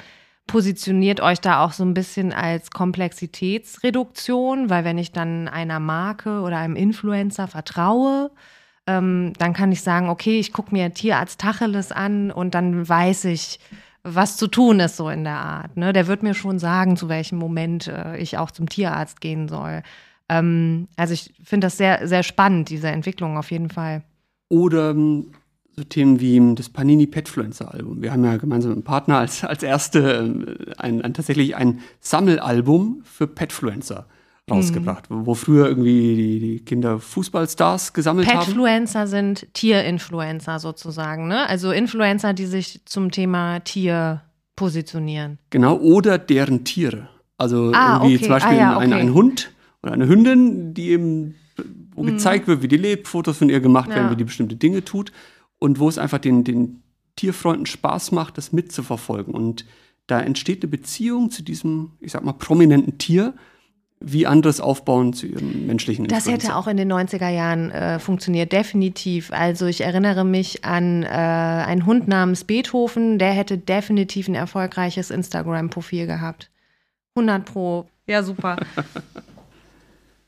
positioniert 0.48 1.22
euch 1.22 1.40
da 1.40 1.64
auch 1.64 1.74
so 1.74 1.86
ein 1.86 1.94
bisschen 1.94 2.34
als 2.34 2.72
Komplexitätsreduktion, 2.72 4.72
weil 4.72 4.84
wenn 4.84 4.98
ich 4.98 5.12
dann 5.12 5.48
einer 5.48 5.80
Marke 5.80 6.42
oder 6.42 6.58
einem 6.58 6.76
Influencer 6.76 7.48
vertraue, 7.48 8.32
ähm, 8.88 9.34
dann 9.38 9.54
kann 9.54 9.72
ich 9.72 9.84
sagen, 9.84 10.10
okay, 10.10 10.40
ich 10.40 10.54
gucke 10.54 10.74
mir 10.74 10.92
Tierarzt 10.92 11.40
Tacheles 11.40 11.92
an 11.92 12.32
und 12.32 12.56
dann 12.56 12.90
weiß 12.90 13.26
ich, 13.26 13.60
was 14.16 14.38
zu 14.38 14.48
tun 14.48 14.80
ist, 14.80 14.98
so 14.98 15.10
in 15.10 15.24
der 15.24 15.38
Art. 15.38 15.78
Ne? 15.78 15.94
Der 15.94 16.08
wird 16.08 16.24
mir 16.24 16.34
schon 16.34 16.60
sagen, 16.60 16.98
zu 16.98 17.10
welchem 17.10 17.38
Moment 17.38 17.88
äh, 17.88 18.18
ich 18.18 18.38
auch 18.38 18.52
zum 18.52 18.70
Tierarzt 18.70 19.22
gehen 19.22 19.48
soll. 19.48 19.84
Ähm, 20.30 20.88
also 20.96 21.14
ich 21.14 21.34
finde 21.44 21.68
das 21.68 21.78
sehr, 21.78 22.08
sehr 22.08 22.24
spannend, 22.24 22.70
diese 22.70 22.88
Entwicklung 22.88 23.38
auf 23.38 23.52
jeden 23.52 23.70
Fall. 23.70 24.04
Oder 24.50 24.92
ähm, 24.92 25.32
so 25.76 25.84
Themen 25.84 26.20
wie 26.20 26.56
das 26.56 26.70
Panini 26.70 27.06
Petfluencer 27.06 27.74
Album. 27.74 28.02
Wir 28.02 28.12
haben 28.12 28.24
ja 28.24 28.38
gemeinsam 28.38 28.72
mit 28.72 28.78
einem 28.78 28.84
Partner 28.84 29.20
als, 29.20 29.44
als 29.44 29.62
erste 29.64 30.00
äh, 30.00 30.74
ein, 30.78 31.02
ein, 31.02 31.14
tatsächlich 31.14 31.56
ein 31.56 31.82
Sammelalbum 32.00 33.02
für 33.04 33.28
Petfluencer 33.28 34.08
rausgebracht, 34.50 35.10
mhm. 35.10 35.26
wo 35.26 35.34
früher 35.34 35.68
irgendwie 35.68 36.16
die, 36.16 36.40
die 36.40 36.60
Kinder 36.66 37.00
Fußballstars 37.00 37.94
gesammelt 37.94 38.28
Petfluencer 38.28 38.48
haben. 38.48 38.54
Petfluencer 38.54 39.08
sind 39.08 39.54
Tierinfluencer 39.54 40.60
sozusagen, 40.60 41.28
ne? 41.28 41.48
Also 41.48 41.72
Influencer, 41.72 42.34
die 42.34 42.46
sich 42.46 42.82
zum 42.86 43.12
Thema 43.12 43.60
Tier 43.60 44.22
positionieren. 44.56 45.38
Genau, 45.50 45.78
oder 45.78 46.18
deren 46.18 46.64
Tiere. 46.64 47.10
Also 47.38 47.72
ah, 47.74 47.98
irgendwie 47.98 48.16
okay. 48.16 48.24
zum 48.24 48.30
Beispiel 48.30 48.58
ah, 48.58 48.60
ja, 48.60 48.76
okay. 48.78 48.86
ein, 48.86 48.94
ein, 48.94 49.14
Hund 49.14 49.52
oder 49.84 49.94
eine 49.94 50.08
Hündin, 50.08 50.74
die 50.74 50.90
eben, 50.90 51.36
wo 51.94 52.04
mhm. 52.04 52.08
gezeigt 52.08 52.48
wird, 52.48 52.62
wie 52.62 52.68
die 52.68 52.78
lebt, 52.78 53.08
Fotos 53.08 53.38
von 53.38 53.50
ihr 53.50 53.60
gemacht 53.60 53.90
werden, 53.90 54.06
ja. 54.06 54.12
wie 54.12 54.16
die 54.16 54.24
bestimmte 54.24 54.56
Dinge 54.56 54.84
tut 54.84 55.12
und 55.60 55.80
wo 55.80 55.88
es 55.88 55.98
einfach 55.98 56.20
den, 56.20 56.44
den 56.44 56.82
Tierfreunden 57.16 57.66
Spaß 57.66 58.12
macht, 58.12 58.38
das 58.38 58.52
mitzuverfolgen. 58.52 59.34
Und 59.34 59.66
da 60.08 60.22
entsteht 60.22 60.64
eine 60.64 60.72
Beziehung 60.72 61.30
zu 61.30 61.44
diesem, 61.44 61.92
ich 62.00 62.14
sag 62.14 62.24
mal, 62.24 62.34
prominenten 62.34 62.98
Tier, 62.98 63.34
wie 64.00 64.28
anderes 64.28 64.62
aufbauen 64.62 65.14
zu 65.14 65.26
ihrem 65.26 65.66
menschlichen 65.66 66.06
Influencer. 66.06 66.32
Das 66.32 66.44
hätte 66.44 66.56
auch 66.56 66.68
in 66.68 66.78
den 66.78 66.92
90er 66.92 67.30
Jahren 67.30 67.72
äh, 67.72 68.00
funktioniert, 68.00 68.52
definitiv. 68.52 69.32
Also 69.32 69.66
ich 69.66 69.82
erinnere 69.82 70.24
mich 70.24 70.64
an 70.64 71.04
äh, 71.04 71.08
einen 71.08 71.86
Hund 71.86 72.08
namens 72.08 72.44
Beethoven, 72.44 73.18
der 73.18 73.32
hätte 73.32 73.58
definitiv 73.58 74.28
ein 74.28 74.36
erfolgreiches 74.36 75.10
Instagram-Profil 75.10 76.06
gehabt. 76.06 76.52
100 77.16 77.46
pro, 77.46 77.88
ja 78.06 78.22
super. 78.22 78.58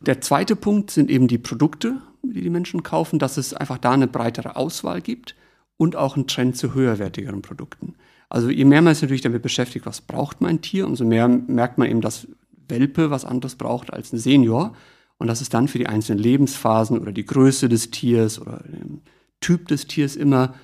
Der 0.02 0.22
zweite 0.22 0.56
Punkt 0.56 0.92
sind 0.92 1.12
eben 1.12 1.28
die 1.28 1.38
Produkte, 1.38 1.98
die 2.24 2.42
die 2.42 2.50
Menschen 2.50 2.84
kaufen, 2.84 3.20
dass 3.20 3.38
es 3.38 3.54
einfach 3.54 3.78
da 3.78 3.92
eine 3.92 4.08
breitere 4.08 4.56
Auswahl 4.56 5.02
gibt 5.02 5.36
und 5.78 5.96
auch 5.96 6.16
einen 6.16 6.28
Trend 6.28 6.56
zu 6.56 6.74
höherwertigeren 6.74 7.42
Produkten. 7.42 7.96
Also 8.30 8.50
je 8.50 8.64
mehr 8.64 8.82
man 8.82 8.94
sich 8.94 9.02
natürlich 9.02 9.22
damit 9.22 9.42
beschäftigt, 9.42 9.86
was 9.86 10.02
braucht 10.02 10.40
mein 10.40 10.62
Tier, 10.62 10.86
umso 10.86 11.04
mehr 11.04 11.28
merkt 11.28 11.78
man 11.78 11.90
eben, 11.90 12.02
dass 12.02 12.28
Welpe 12.70 13.10
was 13.10 13.26
anderes 13.26 13.56
braucht 13.56 13.92
als 13.92 14.14
ein 14.14 14.20
Senior 14.20 14.76
und 15.18 15.28
dass 15.28 15.42
es 15.42 15.50
dann 15.50 15.68
für 15.68 15.78
die 15.78 15.88
einzelnen 15.88 16.20
Lebensphasen 16.20 17.00
oder 17.00 17.12
die 17.12 17.26
Größe 17.26 17.70
des 17.70 17.92
Tiers 17.92 18.40
oder 18.40 18.64
den 18.68 19.02
Typ 19.42 19.68
des 19.68 19.88
Tiers 19.88 20.16
immer 20.16 20.56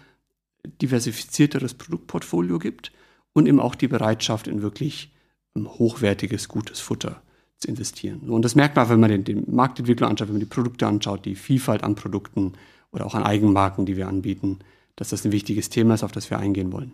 diversifizierteres 0.82 1.76
Produktportfolio 1.76 2.60
gibt 2.60 2.92
und 3.34 3.48
eben 3.48 3.60
auch 3.60 3.76
die 3.76 3.88
Bereitschaft 3.88 4.48
in 4.48 4.62
wirklich 4.62 5.14
hochwertiges, 5.58 6.48
gutes 6.48 6.80
Futter 6.80 7.22
zu 7.58 7.68
investieren. 7.68 8.30
Und 8.30 8.44
das 8.44 8.56
merkt 8.56 8.76
man, 8.76 8.90
wenn 8.90 9.00
man 9.00 9.10
den, 9.10 9.24
den 9.24 9.44
Marktentwickler 9.48 10.08
anschaut, 10.08 10.28
wenn 10.28 10.36
man 10.36 10.42
die 10.42 10.46
Produkte 10.46 10.88
anschaut, 10.88 11.26
die 11.26 11.36
Vielfalt 11.36 11.84
an 11.84 11.96
Produkten 11.96 12.54
oder 12.92 13.06
auch 13.06 13.16
an 13.16 13.24
Eigenmarken, 13.24 13.86
die 13.86 13.98
wir 13.98 14.08
anbieten, 14.08 14.60
dass 14.96 15.10
das 15.10 15.26
ein 15.26 15.32
wichtiges 15.32 15.70
Thema 15.70 15.94
ist, 15.94 16.04
auf 16.04 16.12
das 16.12 16.30
wir 16.30 16.40
eingehen 16.40 16.72
wollen. 16.72 16.94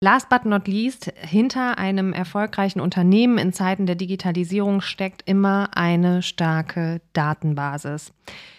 Last 0.00 0.28
but 0.28 0.44
not 0.44 0.68
least, 0.68 1.10
hinter 1.16 1.78
einem 1.78 2.12
erfolgreichen 2.12 2.80
Unternehmen 2.80 3.38
in 3.38 3.54
Zeiten 3.54 3.86
der 3.86 3.94
Digitalisierung 3.94 4.82
steckt 4.82 5.22
immer 5.24 5.70
eine 5.74 6.20
starke 6.20 7.00
Datenbasis. 7.14 8.12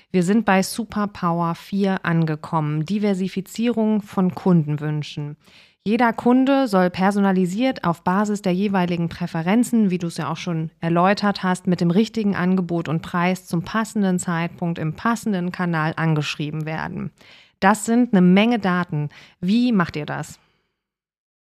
Wir 0.09 0.23
sind 0.23 0.45
bei 0.45 0.63
Superpower 0.63 1.53
4 1.53 2.03
angekommen, 2.03 2.87
Diversifizierung 2.87 4.01
von 4.01 4.33
Kundenwünschen. 4.33 5.37
Jeder 5.83 6.11
Kunde 6.11 6.67
soll 6.67 6.89
personalisiert 6.89 7.83
auf 7.83 8.03
Basis 8.03 8.41
der 8.41 8.53
jeweiligen 8.53 9.07
Präferenzen, 9.07 9.91
wie 9.91 9.99
du 9.99 10.07
es 10.07 10.17
ja 10.17 10.31
auch 10.31 10.37
schon 10.37 10.71
erläutert 10.79 11.43
hast, 11.43 11.67
mit 11.67 11.81
dem 11.81 11.91
richtigen 11.91 12.35
Angebot 12.35 12.89
und 12.89 13.03
Preis 13.03 13.45
zum 13.45 13.61
passenden 13.61 14.17
Zeitpunkt 14.17 14.79
im 14.79 14.93
passenden 14.95 15.51
Kanal 15.51 15.93
angeschrieben 15.97 16.65
werden. 16.65 17.11
Das 17.59 17.85
sind 17.85 18.11
eine 18.11 18.21
Menge 18.21 18.57
Daten. 18.57 19.09
Wie 19.39 19.71
macht 19.71 19.95
ihr 19.95 20.07
das? 20.07 20.39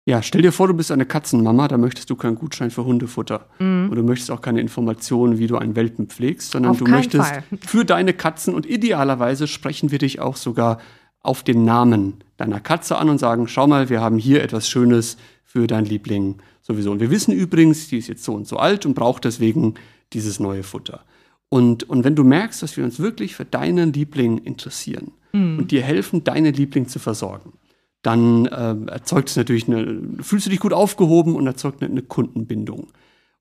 Ja, 0.10 0.24
stell 0.24 0.41
dir 0.41 0.52
vor, 0.52 0.67
du 0.67 0.74
bist 0.74 0.91
eine 0.91 1.06
Katzenmama, 1.06 1.67
da 1.67 1.78
möchtest 1.78 2.10
du 2.10 2.15
keinen 2.15 2.34
Gutschein 2.34 2.72
für 2.72 2.84
Hundefutter. 2.84 3.45
Mhm. 3.60 3.89
Und 3.91 3.95
du 3.95 4.02
möchtest 4.02 4.32
auch 4.32 4.41
keine 4.41 4.60
Informationen, 4.60 5.38
wie 5.38 5.45
du 5.45 5.56
einen 5.56 5.76
Welpen 5.76 6.08
pflegst, 6.08 6.50
sondern 6.50 6.72
auf 6.72 6.80
du 6.80 6.86
möchtest 6.86 7.30
Fall. 7.30 7.43
für 7.62 7.86
deine 7.86 8.13
Katzen 8.13 8.56
und 8.56 8.65
idealerweise 8.65 9.45
sprechen 9.45 9.91
wir 9.91 10.00
dich 10.00 10.19
auch 10.19 10.36
sogar 10.36 10.80
auf 11.22 11.43
den 11.43 11.63
Namen 11.63 12.15
deiner 12.38 12.60
Katze 12.60 12.98
an 12.98 13.08
und 13.08 13.19
sagen, 13.19 13.48
schau 13.48 13.67
mal, 13.67 13.89
wir 13.89 14.02
haben 14.02 14.17
hier 14.17 14.41
etwas 14.41 14.67
Schönes 14.67 15.17
für 15.45 15.67
deinen 15.67 15.86
Liebling 15.86 16.38
sowieso. 16.63 16.89
Und 16.89 17.02
wir 17.02 17.12
wissen 17.12 17.32
übrigens, 17.32 17.88
die 17.89 18.00
ist 18.00 18.08
jetzt 18.08 18.24
so 18.24 18.34
und 18.34 18.48
so 18.48 18.58
alt 18.58 18.88
und 18.88 18.95
braucht 18.95 19.26
deswegen 19.26 19.76
dieses 20.13 20.39
neue 20.39 20.63
Futter. 20.63 21.02
Und, 21.50 21.88
und 21.88 22.04
wenn 22.04 22.15
du 22.15 22.24
merkst, 22.24 22.63
dass 22.63 22.78
wir 22.78 22.84
uns 22.84 23.00
wirklich 23.00 23.36
für 23.36 23.45
deinen 23.45 23.93
Liebling 23.93 24.39
interessieren 24.39 25.12
mhm. 25.34 25.60
und 25.60 25.69
dir 25.69 25.84
helfen, 25.84 26.24
deinen 26.24 26.56
Liebling 26.56 26.88
zu 26.88 26.98
versorgen, 26.98 27.54
dann 28.02 28.46
äh, 28.46 28.76
erzeugt 28.92 29.30
es 29.30 29.36
natürlich 29.36 29.68
eine, 29.68 30.02
fühlst 30.22 30.46
du 30.46 30.50
dich 30.50 30.60
gut 30.60 30.74
aufgehoben 30.74 31.36
und 31.36 31.46
erzeugt 31.48 31.82
eine, 31.82 31.92
eine 31.92 32.02
Kundenbindung. 32.02 32.88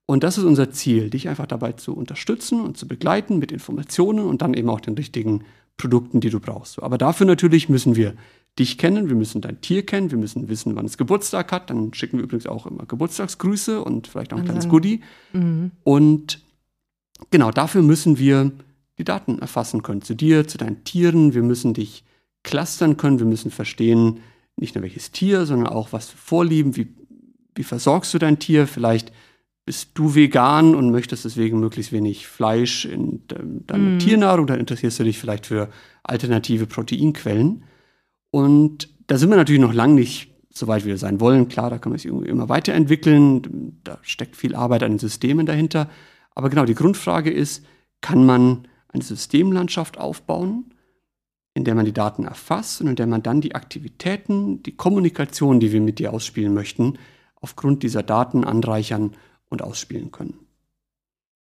Und 0.07 0.25
das 0.25 0.39
ist 0.39 0.45
unser 0.45 0.71
Ziel, 0.71 1.11
dich 1.11 1.29
einfach 1.29 1.47
dabei 1.47 1.73
zu 1.73 1.95
unterstützen 1.95 2.61
und 2.61 2.77
zu 2.77 2.89
begleiten 2.89 3.39
mit 3.39 3.53
Informationen 3.53 4.25
und 4.25 4.43
dann 4.43 4.55
eben 4.55 4.71
auch 4.71 4.81
den 4.81 4.95
richtigen 4.95 5.45
Produkten, 5.77 6.21
die 6.21 6.31
du 6.31 6.41
brauchst. 6.41 6.83
Aber 6.83 6.99
dafür 6.99 7.27
natürlich 7.27 7.69
müssen 7.69 7.95
wir 7.95 8.15
dich 8.59 8.79
kennen, 8.79 9.09
wir 9.09 9.15
müssen 9.15 9.41
dein 9.41 9.61
Tier 9.61 9.87
kennen, 9.87 10.11
wir 10.11 10.19
müssen 10.19 10.49
wissen, 10.49 10.75
wann 10.75 10.87
es 10.87 10.99
Geburtstag 10.99 11.53
hat. 11.53 11.71
Dann 11.71 11.95
schicken 11.95 12.17
wir 12.17 12.25
übrigens 12.25 12.47
auch 12.47 12.67
immer 12.67 12.87
Geburtstagsgrüße 12.87 13.83
und 13.83 14.09
vielleicht 14.09 14.33
auch 14.33 14.39
ein 14.39 14.45
kleines 14.45 14.69
Goodie. 14.69 15.03
Mhm. 15.33 15.71
Und 15.85 16.41
genau 17.31 17.51
dafür 17.51 17.83
müssen 17.83 18.19
wir 18.19 18.51
die 18.99 19.05
Daten 19.05 19.39
erfassen 19.39 19.83
können 19.83 20.03
zu 20.03 20.15
dir, 20.15 20.49
zu 20.49 20.59
deinen 20.59 20.83
Tieren. 20.85 21.35
Wir 21.35 21.43
müssen 21.43 21.75
dich 21.75 22.05
clustern 22.43 22.97
können, 22.97 23.19
wir 23.19 23.27
müssen 23.27 23.51
verstehen, 23.51 24.21
nicht 24.61 24.75
nur 24.75 24.83
welches 24.83 25.11
Tier, 25.11 25.47
sondern 25.47 25.69
auch 25.69 25.93
was 25.93 26.11
für 26.11 26.17
Vorlieben, 26.17 26.77
wie, 26.77 26.89
wie 27.55 27.65
versorgst 27.65 28.13
du 28.15 28.19
dein 28.19 28.39
Tier, 28.39 28.67
vielleicht 28.67 29.13
bist 29.65 29.91
du 29.95 30.15
vegan 30.15 30.75
und 30.75 30.91
möchtest 30.91 31.27
deswegen 31.27 31.61
möglichst 31.61 31.93
wenig 31.93 32.27
Fleisch 32.27 32.87
in 32.87 33.23
deiner 33.67 33.97
mm. 33.97 33.99
Tiernahrung, 33.99 34.47
dann 34.47 34.61
interessierst 34.61 34.99
du 34.99 35.05
dich 35.05 35.19
vielleicht 35.19 35.45
für 35.45 35.69
alternative 36.03 36.67
Proteinquellen. 36.67 37.65
Und 38.31 38.89
da 39.07 39.19
sind 39.19 39.29
wir 39.29 39.37
natürlich 39.37 39.61
noch 39.61 39.75
lange 39.75 39.95
nicht 39.95 40.35
so 40.51 40.69
weit, 40.69 40.85
wie 40.85 40.89
wir 40.89 40.99
sein 40.99 41.21
wollen. 41.21 41.49
Klar, 41.49 41.69
da 41.69 41.79
kann 41.79 41.91
man 41.91 41.99
sich 41.99 42.11
immer 42.11 42.49
weiterentwickeln. 42.49 43.79
Da 43.85 43.99
steckt 44.03 44.37
viel 44.37 44.55
Arbeit 44.55 44.83
an 44.83 44.93
den 44.93 44.99
Systemen 44.99 45.45
dahinter. 45.45 45.91
Aber 46.35 46.49
genau, 46.49 46.65
die 46.65 46.75
Grundfrage 46.75 47.31
ist, 47.31 47.65
kann 48.01 48.25
man 48.25 48.69
eine 48.89 49.03
Systemlandschaft 49.03 49.99
aufbauen, 49.99 50.73
in 51.59 51.65
der 51.65 51.75
man 51.75 51.85
die 51.85 51.93
Daten 51.93 52.25
erfasst 52.25 52.81
und 52.81 52.87
in 52.87 52.97
der 52.97 53.09
man 53.09 53.23
dann 53.23 53.41
die 53.41 53.57
Aktivitäten, 53.57 54.63
die 54.63 54.77
Kommunikation, 54.77 55.59
die 55.59 55.73
wir 55.73 55.81
mit 55.81 55.99
dir 55.99 56.13
ausspielen 56.13 56.55
möchten, 56.55 56.99
aufgrund 57.41 57.83
dieser 57.83 58.05
Daten 58.05 58.45
anreichern 58.45 59.13
und 59.51 59.63
ausspielen 59.63 60.13
können. 60.13 60.35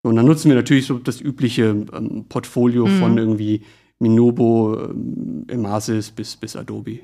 Und 0.02 0.16
dann 0.16 0.26
nutzen 0.26 0.50
wir 0.50 0.56
natürlich 0.56 0.88
so 0.88 0.98
das 0.98 1.22
übliche 1.22 1.86
ähm, 1.94 2.26
Portfolio 2.28 2.88
mhm. 2.88 3.00
von 3.00 3.18
irgendwie 3.20 3.64
Minobo, 4.00 4.90
ähm, 4.90 5.46
Emasis 5.48 6.10
bis, 6.10 6.36
bis 6.36 6.56
Adobe. 6.56 7.02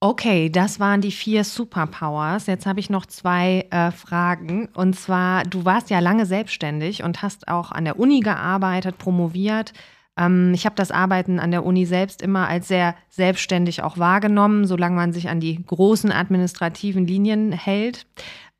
Okay, 0.00 0.50
das 0.50 0.78
waren 0.78 1.00
die 1.00 1.12
vier 1.12 1.44
Superpowers. 1.44 2.46
Jetzt 2.46 2.66
habe 2.66 2.78
ich 2.78 2.90
noch 2.90 3.06
zwei 3.06 3.66
äh, 3.70 3.90
Fragen. 3.90 4.68
Und 4.74 4.96
zwar, 4.96 5.44
du 5.44 5.64
warst 5.64 5.88
ja 5.88 6.00
lange 6.00 6.26
selbstständig 6.26 7.02
und 7.02 7.22
hast 7.22 7.48
auch 7.48 7.72
an 7.72 7.86
der 7.86 7.98
Uni 7.98 8.20
gearbeitet, 8.20 8.98
promoviert. 8.98 9.72
Ähm, 10.16 10.52
ich 10.54 10.66
habe 10.66 10.76
das 10.76 10.90
Arbeiten 10.90 11.38
an 11.38 11.50
der 11.50 11.64
Uni 11.64 11.86
selbst 11.86 12.22
immer 12.22 12.48
als 12.48 12.68
sehr 12.68 12.94
selbstständig 13.10 13.82
auch 13.82 13.98
wahrgenommen, 13.98 14.66
solange 14.66 14.96
man 14.96 15.12
sich 15.12 15.28
an 15.28 15.40
die 15.40 15.64
großen 15.64 16.12
administrativen 16.12 17.06
Linien 17.06 17.52
hält. 17.52 18.06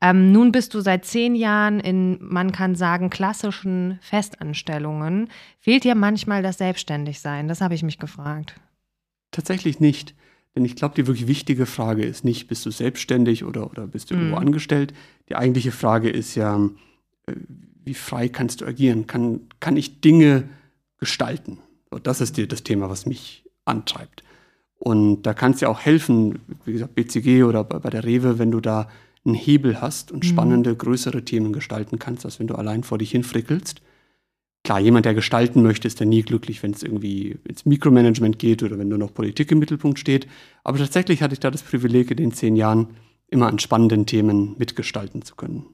Ähm, 0.01 0.31
nun 0.31 0.51
bist 0.51 0.73
du 0.73 0.81
seit 0.81 1.05
zehn 1.05 1.35
Jahren 1.35 1.79
in, 1.79 2.17
man 2.21 2.51
kann 2.51 2.75
sagen, 2.75 3.09
klassischen 3.09 3.97
Festanstellungen. 4.01 5.29
Fehlt 5.59 5.83
dir 5.83 5.95
manchmal 5.95 6.43
das 6.43 6.57
Selbstständigsein? 6.57 7.47
Das 7.47 7.61
habe 7.61 7.75
ich 7.75 7.83
mich 7.83 7.97
gefragt. 7.97 8.59
Tatsächlich 9.31 9.79
nicht. 9.79 10.13
Denn 10.55 10.63
ich 10.63 10.75
glaube, 10.75 10.95
die 10.95 11.07
wirklich 11.07 11.27
wichtige 11.27 11.65
Frage 11.65 12.03
ist 12.03 12.23
nicht, 12.23 12.47
bist 12.47 12.65
du 12.65 12.71
selbstständig 12.71 13.43
oder, 13.43 13.69
oder 13.69 13.87
bist 13.87 14.09
du 14.09 14.15
mhm. 14.15 14.21
irgendwo 14.21 14.37
angestellt? 14.37 14.93
Die 15.27 15.35
eigentliche 15.35 15.71
Frage 15.71 16.09
ist 16.09 16.35
ja, 16.35 16.57
äh, 17.27 17.33
wie 17.83 17.93
frei 17.93 18.29
kannst 18.29 18.61
du 18.61 18.65
agieren? 18.65 19.07
Kann, 19.07 19.41
kann 19.59 19.77
ich 19.77 20.01
Dinge 20.01 20.49
gestalten? 21.05 21.59
So, 21.91 21.99
das 21.99 22.19
ist 22.19 22.35
dir 22.35 22.47
das 22.47 22.63
Thema, 22.63 22.89
was 22.89 23.05
mich 23.05 23.45
antreibt. 23.63 24.23
Und 24.79 25.21
da 25.21 25.35
kann 25.35 25.51
es 25.51 25.61
ja 25.61 25.69
auch 25.69 25.79
helfen, 25.79 26.39
wie 26.65 26.73
gesagt, 26.73 26.95
BCG 26.95 27.43
oder 27.43 27.63
bei, 27.63 27.77
bei 27.77 27.91
der 27.91 28.03
Rewe, 28.03 28.39
wenn 28.39 28.49
du 28.49 28.59
da 28.59 28.89
einen 29.23 29.35
Hebel 29.35 29.81
hast 29.81 30.11
und 30.11 30.23
mhm. 30.23 30.27
spannende, 30.27 30.75
größere 30.75 31.23
Themen 31.23 31.53
gestalten 31.53 31.99
kannst, 31.99 32.25
als 32.25 32.39
wenn 32.39 32.47
du 32.47 32.55
allein 32.55 32.83
vor 32.83 32.97
dich 32.97 33.11
hinfrickelst. 33.11 33.81
Klar, 34.63 34.79
jemand, 34.79 35.05
der 35.05 35.13
gestalten 35.13 35.61
möchte, 35.61 35.87
ist 35.87 35.99
ja 35.99 36.07
nie 36.07 36.23
glücklich, 36.23 36.63
wenn 36.63 36.71
es 36.71 36.81
irgendwie 36.81 37.37
ins 37.47 37.65
Mikromanagement 37.65 38.39
geht 38.39 38.63
oder 38.63 38.79
wenn 38.79 38.87
nur 38.87 38.97
noch 38.97 39.13
Politik 39.13 39.51
im 39.51 39.59
Mittelpunkt 39.59 39.99
steht. 39.99 40.27
Aber 40.63 40.79
tatsächlich 40.79 41.21
hatte 41.21 41.33
ich 41.33 41.39
da 41.39 41.51
das 41.51 41.61
Privileg, 41.61 42.09
in 42.09 42.17
den 42.17 42.31
zehn 42.31 42.55
Jahren 42.55 42.87
immer 43.27 43.47
an 43.47 43.59
spannenden 43.59 44.07
Themen 44.07 44.55
mitgestalten 44.57 45.21
zu 45.21 45.35
können. 45.35 45.67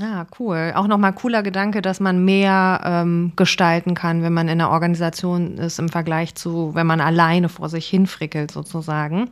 Ah, 0.00 0.24
cool. 0.38 0.72
Auch 0.74 0.86
nochmal 0.86 1.12
cooler 1.12 1.42
Gedanke, 1.42 1.82
dass 1.82 2.00
man 2.00 2.24
mehr 2.24 2.80
ähm, 2.82 3.32
gestalten 3.36 3.94
kann, 3.94 4.22
wenn 4.22 4.32
man 4.32 4.48
in 4.48 4.60
einer 4.60 4.70
Organisation 4.70 5.58
ist, 5.58 5.78
im 5.78 5.90
Vergleich 5.90 6.34
zu, 6.34 6.74
wenn 6.74 6.86
man 6.86 7.00
alleine 7.02 7.50
vor 7.50 7.68
sich 7.68 7.88
hinfrickelt, 7.88 8.50
sozusagen. 8.50 9.28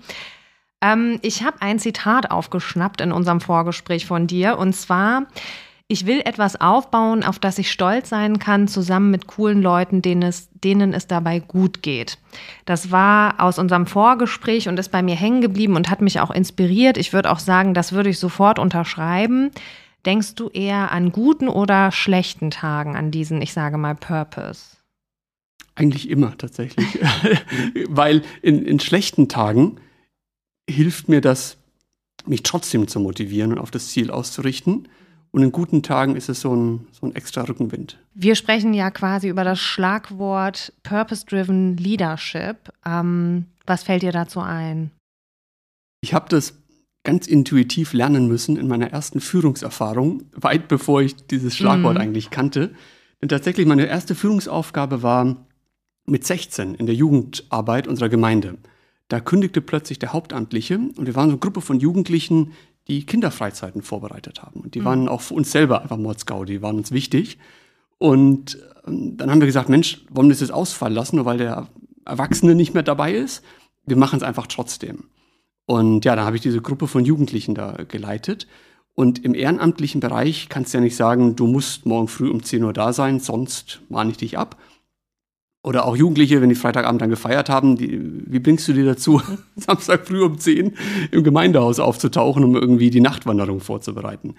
Ähm, 0.83 1.19
ich 1.23 1.45
habe 1.45 1.63
ein 1.63 1.79
Zitat 1.79 2.31
aufgeschnappt 2.31 3.01
in 3.01 3.11
unserem 3.11 3.41
Vorgespräch 3.41 4.05
von 4.05 4.27
dir 4.27 4.59
und 4.59 4.75
zwar, 4.75 5.25
ich 5.89 6.05
will 6.05 6.21
etwas 6.27 6.61
aufbauen, 6.61 7.25
auf 7.25 7.39
das 7.39 7.59
ich 7.59 7.71
stolz 7.71 8.11
sein 8.11 8.39
kann, 8.39 8.69
zusammen 8.69 9.11
mit 9.11 9.27
coolen 9.29 9.63
Leuten, 9.63 10.03
denen 10.03 10.23
es, 10.23 10.51
denen 10.53 10.93
es 10.93 11.07
dabei 11.07 11.39
gut 11.39 11.83
geht. 11.83 12.19
Das 12.67 12.91
war 12.91 13.41
aus 13.41 13.59
unserem 13.59 13.87
Vorgespräch 13.87 14.69
und 14.69 14.79
ist 14.79 14.93
bei 14.93 15.03
mir 15.03 15.17
hängen 15.17 15.41
geblieben 15.41 15.75
und 15.75 15.89
hat 15.89 16.03
mich 16.03 16.21
auch 16.21 16.31
inspiriert. 16.31 16.99
Ich 16.99 17.15
würde 17.15 17.31
auch 17.31 17.39
sagen, 17.39 17.73
das 17.73 17.93
würde 17.93 18.11
ich 18.11 18.19
sofort 18.19 18.59
unterschreiben. 18.59 19.53
Denkst 20.07 20.35
du 20.35 20.49
eher 20.49 20.93
an 20.93 21.13
guten 21.13 21.49
oder 21.49 21.93
schlechten 21.93 22.51
Tagen, 22.51 22.97
an 22.97 23.11
diesen, 23.11 23.43
ich 23.43 23.53
sage 23.53 23.77
mal, 23.77 23.95
Purpose? 23.95 24.77
Eigentlich 25.75 26.09
immer 26.09 26.37
tatsächlich. 26.37 26.99
Weil 27.89 28.23
in, 28.43 28.65
in 28.65 28.81
schlechten 28.81 29.29
Tagen 29.29 29.77
hilft 30.69 31.09
mir 31.09 31.21
das, 31.21 31.59
mich 32.27 32.43
trotzdem 32.43 32.89
zu 32.89 33.01
motivieren 33.01 33.53
und 33.53 33.59
auf 33.59 33.71
das 33.71 33.89
Ziel 33.89 34.11
auszurichten. 34.11 34.89
Und 35.33 35.43
in 35.43 35.53
guten 35.53 35.83
Tagen 35.83 36.17
ist 36.17 36.29
es 36.29 36.41
so 36.41 36.55
ein, 36.55 36.87
so 36.93 37.07
ein 37.07 37.15
extra 37.15 37.43
Rückenwind. 37.43 37.99
Wir 38.15 38.35
sprechen 38.35 38.75
ja 38.75 38.91
quasi 38.91 39.29
über 39.29 39.45
das 39.45 39.61
Schlagwort 39.61 40.73
Purpose-Driven 40.83 41.77
Leadership. 41.77 42.73
Ähm, 42.85 43.47
was 43.65 43.85
fällt 43.85 44.03
dir 44.03 44.13
dazu 44.13 44.41
ein? 44.41 44.91
Ich 46.03 46.15
habe 46.15 46.29
das 46.29 46.55
ganz 47.03 47.27
intuitiv 47.27 47.93
lernen 47.93 48.29
müssen 48.29 48.57
in 48.57 48.69
meiner 48.69 48.91
ersten 48.91 49.21
Führungserfahrung, 49.21 50.25
weit 50.33 50.69
bevor 50.69 51.01
ich 51.03 51.17
dieses 51.17 51.57
Schlagwort 51.57 51.95
mhm. 51.95 52.01
eigentlich 52.01 52.31
kannte. 52.31 52.75
Denn 53.21 53.29
tatsächlich 53.29 53.67
meine 53.67 53.87
erste 53.87 54.15
Führungsaufgabe 54.15 55.03
war 55.03 55.47
mit 56.07 56.27
16 56.27 56.75
in 56.75 56.87
der 56.87 56.95
Jugendarbeit 56.95 57.87
unserer 57.87 58.09
Gemeinde. 58.09 58.59
Da 59.09 59.21
kündigte 59.21 59.61
plötzlich 59.61 59.99
der 59.99 60.13
Hauptamtliche 60.13 60.77
und 60.79 61.07
wir 61.07 61.15
waren 61.15 61.29
so 61.29 61.35
eine 61.35 61.41
Gruppe 61.41 61.61
von 61.61 61.81
Jugendlichen, 61.81 62.53
die 62.89 63.05
Kinderfreizeiten 63.05 63.83
vorbereitet 63.83 64.43
haben. 64.43 64.61
Und 64.61 64.75
die 64.75 64.81
mhm. 64.81 64.85
waren 64.85 65.09
auch 65.09 65.21
für 65.21 65.35
uns 65.35 65.53
selber 65.53 65.83
einfach 65.83 65.97
Mordsgau, 65.97 66.45
die 66.45 66.63
waren 66.63 66.77
uns 66.77 66.93
wichtig. 66.93 67.39
Und 67.99 68.59
ähm, 68.87 69.17
dann 69.17 69.31
haben 69.31 69.41
wir 69.41 69.47
gesagt, 69.47 69.69
Mensch, 69.69 70.05
wollen 70.11 70.29
wir 70.29 70.35
das 70.35 70.41
jetzt 70.41 70.53
ausfallen 70.53 70.95
lassen, 70.95 71.17
nur 71.17 71.25
weil 71.25 71.39
der 71.39 71.69
Erwachsene 72.05 72.55
nicht 72.55 72.75
mehr 72.75 72.83
dabei 72.83 73.15
ist? 73.15 73.45
Wir 73.85 73.97
machen 73.97 74.17
es 74.17 74.23
einfach 74.23 74.47
trotzdem. 74.47 75.05
Und 75.71 76.05
ja, 76.05 76.17
dann 76.17 76.25
habe 76.25 76.35
ich 76.35 76.43
diese 76.43 76.61
Gruppe 76.61 76.89
von 76.89 77.05
Jugendlichen 77.05 77.55
da 77.55 77.77
geleitet. 77.87 78.49
Und 78.97 79.25
im 79.25 79.37
ehrenamtlichen 79.37 80.01
Bereich 80.01 80.49
kannst 80.49 80.75
du 80.75 80.79
ja 80.79 80.83
nicht 80.83 80.97
sagen, 80.97 81.37
du 81.37 81.47
musst 81.47 81.87
morgen 81.87 82.09
früh 82.09 82.29
um 82.29 82.43
10 82.43 82.65
Uhr 82.65 82.73
da 82.73 82.93
sein, 82.93 83.21
sonst 83.21 83.81
mahne 83.89 84.11
ich 84.11 84.17
dich 84.17 84.37
ab. 84.37 84.61
Oder 85.63 85.87
auch 85.87 85.95
Jugendliche, 85.95 86.41
wenn 86.41 86.49
die 86.49 86.57
Freitagabend 86.57 87.01
dann 87.01 87.09
gefeiert 87.09 87.49
haben, 87.49 87.77
die, 87.77 88.01
wie 88.03 88.41
bringst 88.41 88.67
du 88.67 88.73
dir 88.73 88.85
dazu, 88.85 89.23
Samstag 89.55 90.09
früh 90.09 90.25
um 90.25 90.41
10 90.41 90.77
im 91.13 91.23
Gemeindehaus 91.23 91.79
aufzutauchen, 91.79 92.43
um 92.43 92.57
irgendwie 92.57 92.91
die 92.91 93.01
Nachtwanderung 93.01 93.61
vorzubereiten? 93.61 94.35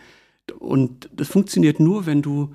Und 0.60 1.10
das 1.16 1.30
funktioniert 1.30 1.80
nur, 1.80 2.08
wenn 2.08 2.22
du 2.22 2.54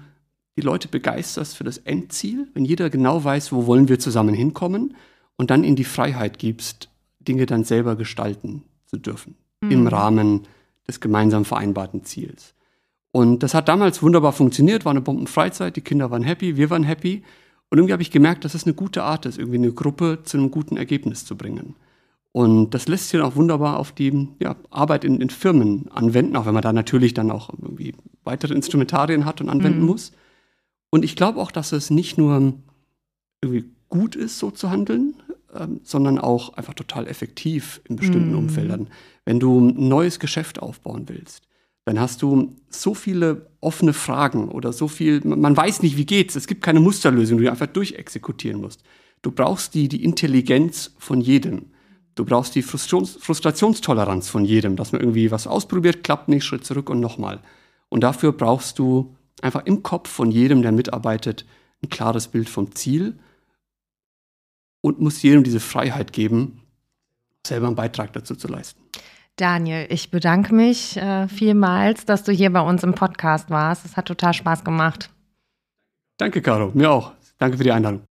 die 0.58 0.62
Leute 0.62 0.88
begeisterst 0.88 1.56
für 1.56 1.64
das 1.64 1.78
Endziel, 1.78 2.48
wenn 2.52 2.66
jeder 2.66 2.90
genau 2.90 3.24
weiß, 3.24 3.52
wo 3.52 3.66
wollen 3.66 3.88
wir 3.88 3.98
zusammen 3.98 4.34
hinkommen 4.34 4.96
und 5.38 5.50
dann 5.50 5.64
ihnen 5.64 5.76
die 5.76 5.84
Freiheit 5.84 6.38
gibst, 6.38 6.90
Dinge 7.26 7.46
dann 7.46 7.64
selber 7.64 7.96
gestalten 7.96 8.62
zu 8.86 8.96
dürfen 8.96 9.36
mhm. 9.60 9.70
im 9.70 9.86
Rahmen 9.86 10.42
des 10.88 11.00
gemeinsam 11.00 11.44
vereinbarten 11.44 12.04
Ziels. 12.04 12.54
Und 13.12 13.42
das 13.42 13.54
hat 13.54 13.68
damals 13.68 14.02
wunderbar 14.02 14.32
funktioniert, 14.32 14.84
war 14.84 14.90
eine 14.90 15.00
Bombenfreizeit, 15.00 15.76
die 15.76 15.80
Kinder 15.80 16.10
waren 16.10 16.22
happy, 16.22 16.56
wir 16.56 16.70
waren 16.70 16.82
happy. 16.82 17.22
Und 17.70 17.78
irgendwie 17.78 17.92
habe 17.92 18.02
ich 18.02 18.10
gemerkt, 18.10 18.44
dass 18.44 18.54
es 18.54 18.64
eine 18.64 18.74
gute 18.74 19.02
Art 19.02 19.26
ist, 19.26 19.38
irgendwie 19.38 19.58
eine 19.58 19.72
Gruppe 19.72 20.20
zu 20.22 20.36
einem 20.36 20.50
guten 20.50 20.76
Ergebnis 20.76 21.24
zu 21.24 21.36
bringen. 21.36 21.74
Und 22.32 22.74
das 22.74 22.86
lässt 22.86 23.08
sich 23.08 23.18
dann 23.18 23.26
auch 23.26 23.36
wunderbar 23.36 23.78
auf 23.78 23.92
die 23.92 24.28
ja, 24.38 24.56
Arbeit 24.70 25.04
in, 25.04 25.22
in, 25.22 25.30
Firmen 25.30 25.90
anwenden, 25.90 26.36
auch 26.36 26.44
wenn 26.44 26.52
man 26.52 26.62
da 26.62 26.74
natürlich 26.74 27.14
dann 27.14 27.30
auch 27.30 27.48
irgendwie 27.48 27.94
weitere 28.24 28.52
Instrumentarien 28.52 29.24
hat 29.24 29.40
und 29.40 29.48
anwenden 29.48 29.80
mhm. 29.80 29.86
muss. 29.86 30.12
Und 30.90 31.02
ich 31.02 31.16
glaube 31.16 31.40
auch, 31.40 31.50
dass 31.50 31.72
es 31.72 31.88
nicht 31.88 32.18
nur 32.18 32.52
irgendwie 33.40 33.64
gut 33.88 34.14
ist, 34.16 34.38
so 34.38 34.50
zu 34.50 34.70
handeln, 34.70 35.14
ähm, 35.58 35.80
sondern 35.82 36.18
auch 36.18 36.54
einfach 36.54 36.74
total 36.74 37.06
effektiv 37.06 37.80
in 37.88 37.96
bestimmten 37.96 38.32
mhm. 38.32 38.38
Umfeldern. 38.38 38.88
Wenn 39.24 39.40
du 39.40 39.60
ein 39.60 39.88
neues 39.88 40.18
Geschäft 40.18 40.60
aufbauen 40.60 41.04
willst, 41.08 41.42
dann 41.84 42.00
hast 42.00 42.22
du 42.22 42.56
so 42.68 42.94
viele 42.94 43.48
offene 43.60 43.92
Fragen 43.92 44.48
oder 44.48 44.72
so 44.72 44.88
viel, 44.88 45.20
man 45.24 45.56
weiß 45.56 45.82
nicht, 45.82 45.96
wie 45.96 46.04
geht's. 46.04 46.34
Es 46.34 46.48
gibt 46.48 46.62
keine 46.62 46.80
Musterlösung, 46.80 47.38
die 47.38 47.44
du 47.44 47.50
einfach 47.50 47.68
durchexekutieren 47.68 48.60
musst. 48.60 48.82
Du 49.22 49.30
brauchst 49.30 49.74
die, 49.74 49.88
die 49.88 50.04
Intelligenz 50.04 50.94
von 50.98 51.20
jedem. 51.20 51.66
Du 52.16 52.24
brauchst 52.24 52.54
die 52.54 52.62
Frustrations 52.62 53.18
Frustrationstoleranz 53.20 54.28
von 54.28 54.44
jedem, 54.44 54.74
dass 54.74 54.92
man 54.92 55.00
irgendwie 55.00 55.30
was 55.30 55.46
ausprobiert, 55.46 56.02
klappt 56.02 56.28
nicht, 56.28 56.44
Schritt 56.44 56.64
zurück 56.64 56.90
und 56.90 57.00
nochmal. 57.00 57.40
Und 57.88 58.02
dafür 58.02 58.32
brauchst 58.32 58.78
du 58.78 59.14
einfach 59.42 59.64
im 59.66 59.82
Kopf 59.82 60.08
von 60.08 60.30
jedem, 60.30 60.62
der 60.62 60.72
mitarbeitet, 60.72 61.44
ein 61.82 61.88
klares 61.88 62.28
Bild 62.28 62.48
vom 62.48 62.74
Ziel 62.74 63.18
und 64.86 65.00
muss 65.00 65.20
jedem 65.20 65.42
diese 65.42 65.58
Freiheit 65.58 66.12
geben, 66.12 66.60
selber 67.44 67.66
einen 67.66 67.74
Beitrag 67.74 68.12
dazu 68.12 68.36
zu 68.36 68.46
leisten. 68.46 68.80
Daniel, 69.34 69.86
ich 69.90 70.12
bedanke 70.12 70.54
mich 70.54 70.96
äh, 70.96 71.26
vielmals, 71.26 72.04
dass 72.04 72.22
du 72.22 72.30
hier 72.30 72.52
bei 72.52 72.60
uns 72.60 72.84
im 72.84 72.94
Podcast 72.94 73.50
warst. 73.50 73.84
Es 73.84 73.96
hat 73.96 74.06
total 74.06 74.32
Spaß 74.32 74.62
gemacht. 74.62 75.10
Danke, 76.18 76.40
Caro. 76.40 76.70
Mir 76.72 76.90
auch. 76.90 77.12
Danke 77.36 77.58
für 77.58 77.64
die 77.64 77.72
Einladung. 77.72 78.05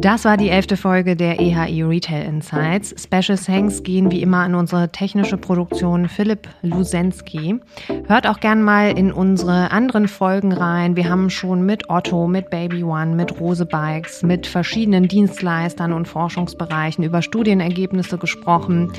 Das 0.00 0.24
war 0.24 0.36
die 0.36 0.50
elfte 0.50 0.76
Folge 0.76 1.16
der 1.16 1.40
EHI 1.40 1.82
Retail 1.82 2.26
Insights. 2.26 2.94
Special 3.02 3.38
Thanks 3.38 3.82
gehen 3.82 4.10
wie 4.10 4.20
immer 4.20 4.38
an 4.38 4.54
unsere 4.54 4.92
technische 4.92 5.36
Produktion 5.38 6.08
Philipp 6.08 6.48
Lusensky. 6.62 7.58
Hört 8.06 8.26
auch 8.26 8.38
gern 8.38 8.62
mal 8.62 8.96
in 8.96 9.10
unsere 9.10 9.70
anderen 9.70 10.06
Folgen 10.06 10.52
rein. 10.52 10.96
Wir 10.96 11.08
haben 11.08 11.30
schon 11.30 11.64
mit 11.64 11.88
Otto, 11.88 12.28
mit 12.28 12.50
Baby 12.50 12.84
One, 12.84 13.14
mit 13.16 13.40
Rose 13.40 13.64
Bikes, 13.64 14.22
mit 14.22 14.46
verschiedenen 14.46 15.08
Dienstleistern 15.08 15.92
und 15.92 16.06
Forschungsbereichen 16.06 17.02
über 17.02 17.22
Studienergebnisse 17.22 18.18
gesprochen. 18.18 18.92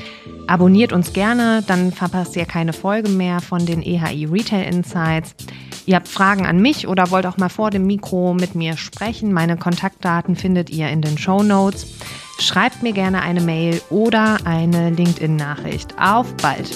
Abonniert 0.46 0.92
uns 0.92 1.12
gerne, 1.12 1.62
dann 1.66 1.92
verpasst 1.92 2.36
ihr 2.36 2.44
keine 2.44 2.72
Folge 2.72 3.08
mehr 3.08 3.40
von 3.40 3.64
den 3.64 3.82
EHI 3.82 4.26
Retail 4.26 4.64
Insights. 4.64 5.34
Ihr 5.88 5.96
habt 5.96 6.08
Fragen 6.08 6.44
an 6.44 6.60
mich 6.60 6.86
oder 6.86 7.10
wollt 7.10 7.24
auch 7.24 7.38
mal 7.38 7.48
vor 7.48 7.70
dem 7.70 7.86
Mikro 7.86 8.34
mit 8.34 8.54
mir 8.54 8.76
sprechen. 8.76 9.32
Meine 9.32 9.56
Kontaktdaten 9.56 10.36
findet 10.36 10.68
ihr 10.68 10.90
in 10.90 11.00
den 11.00 11.16
Show 11.16 11.42
Notes. 11.42 11.86
Schreibt 12.38 12.82
mir 12.82 12.92
gerne 12.92 13.22
eine 13.22 13.40
Mail 13.40 13.80
oder 13.88 14.36
eine 14.44 14.90
LinkedIn-Nachricht. 14.90 15.94
Auf 15.98 16.34
bald! 16.42 16.68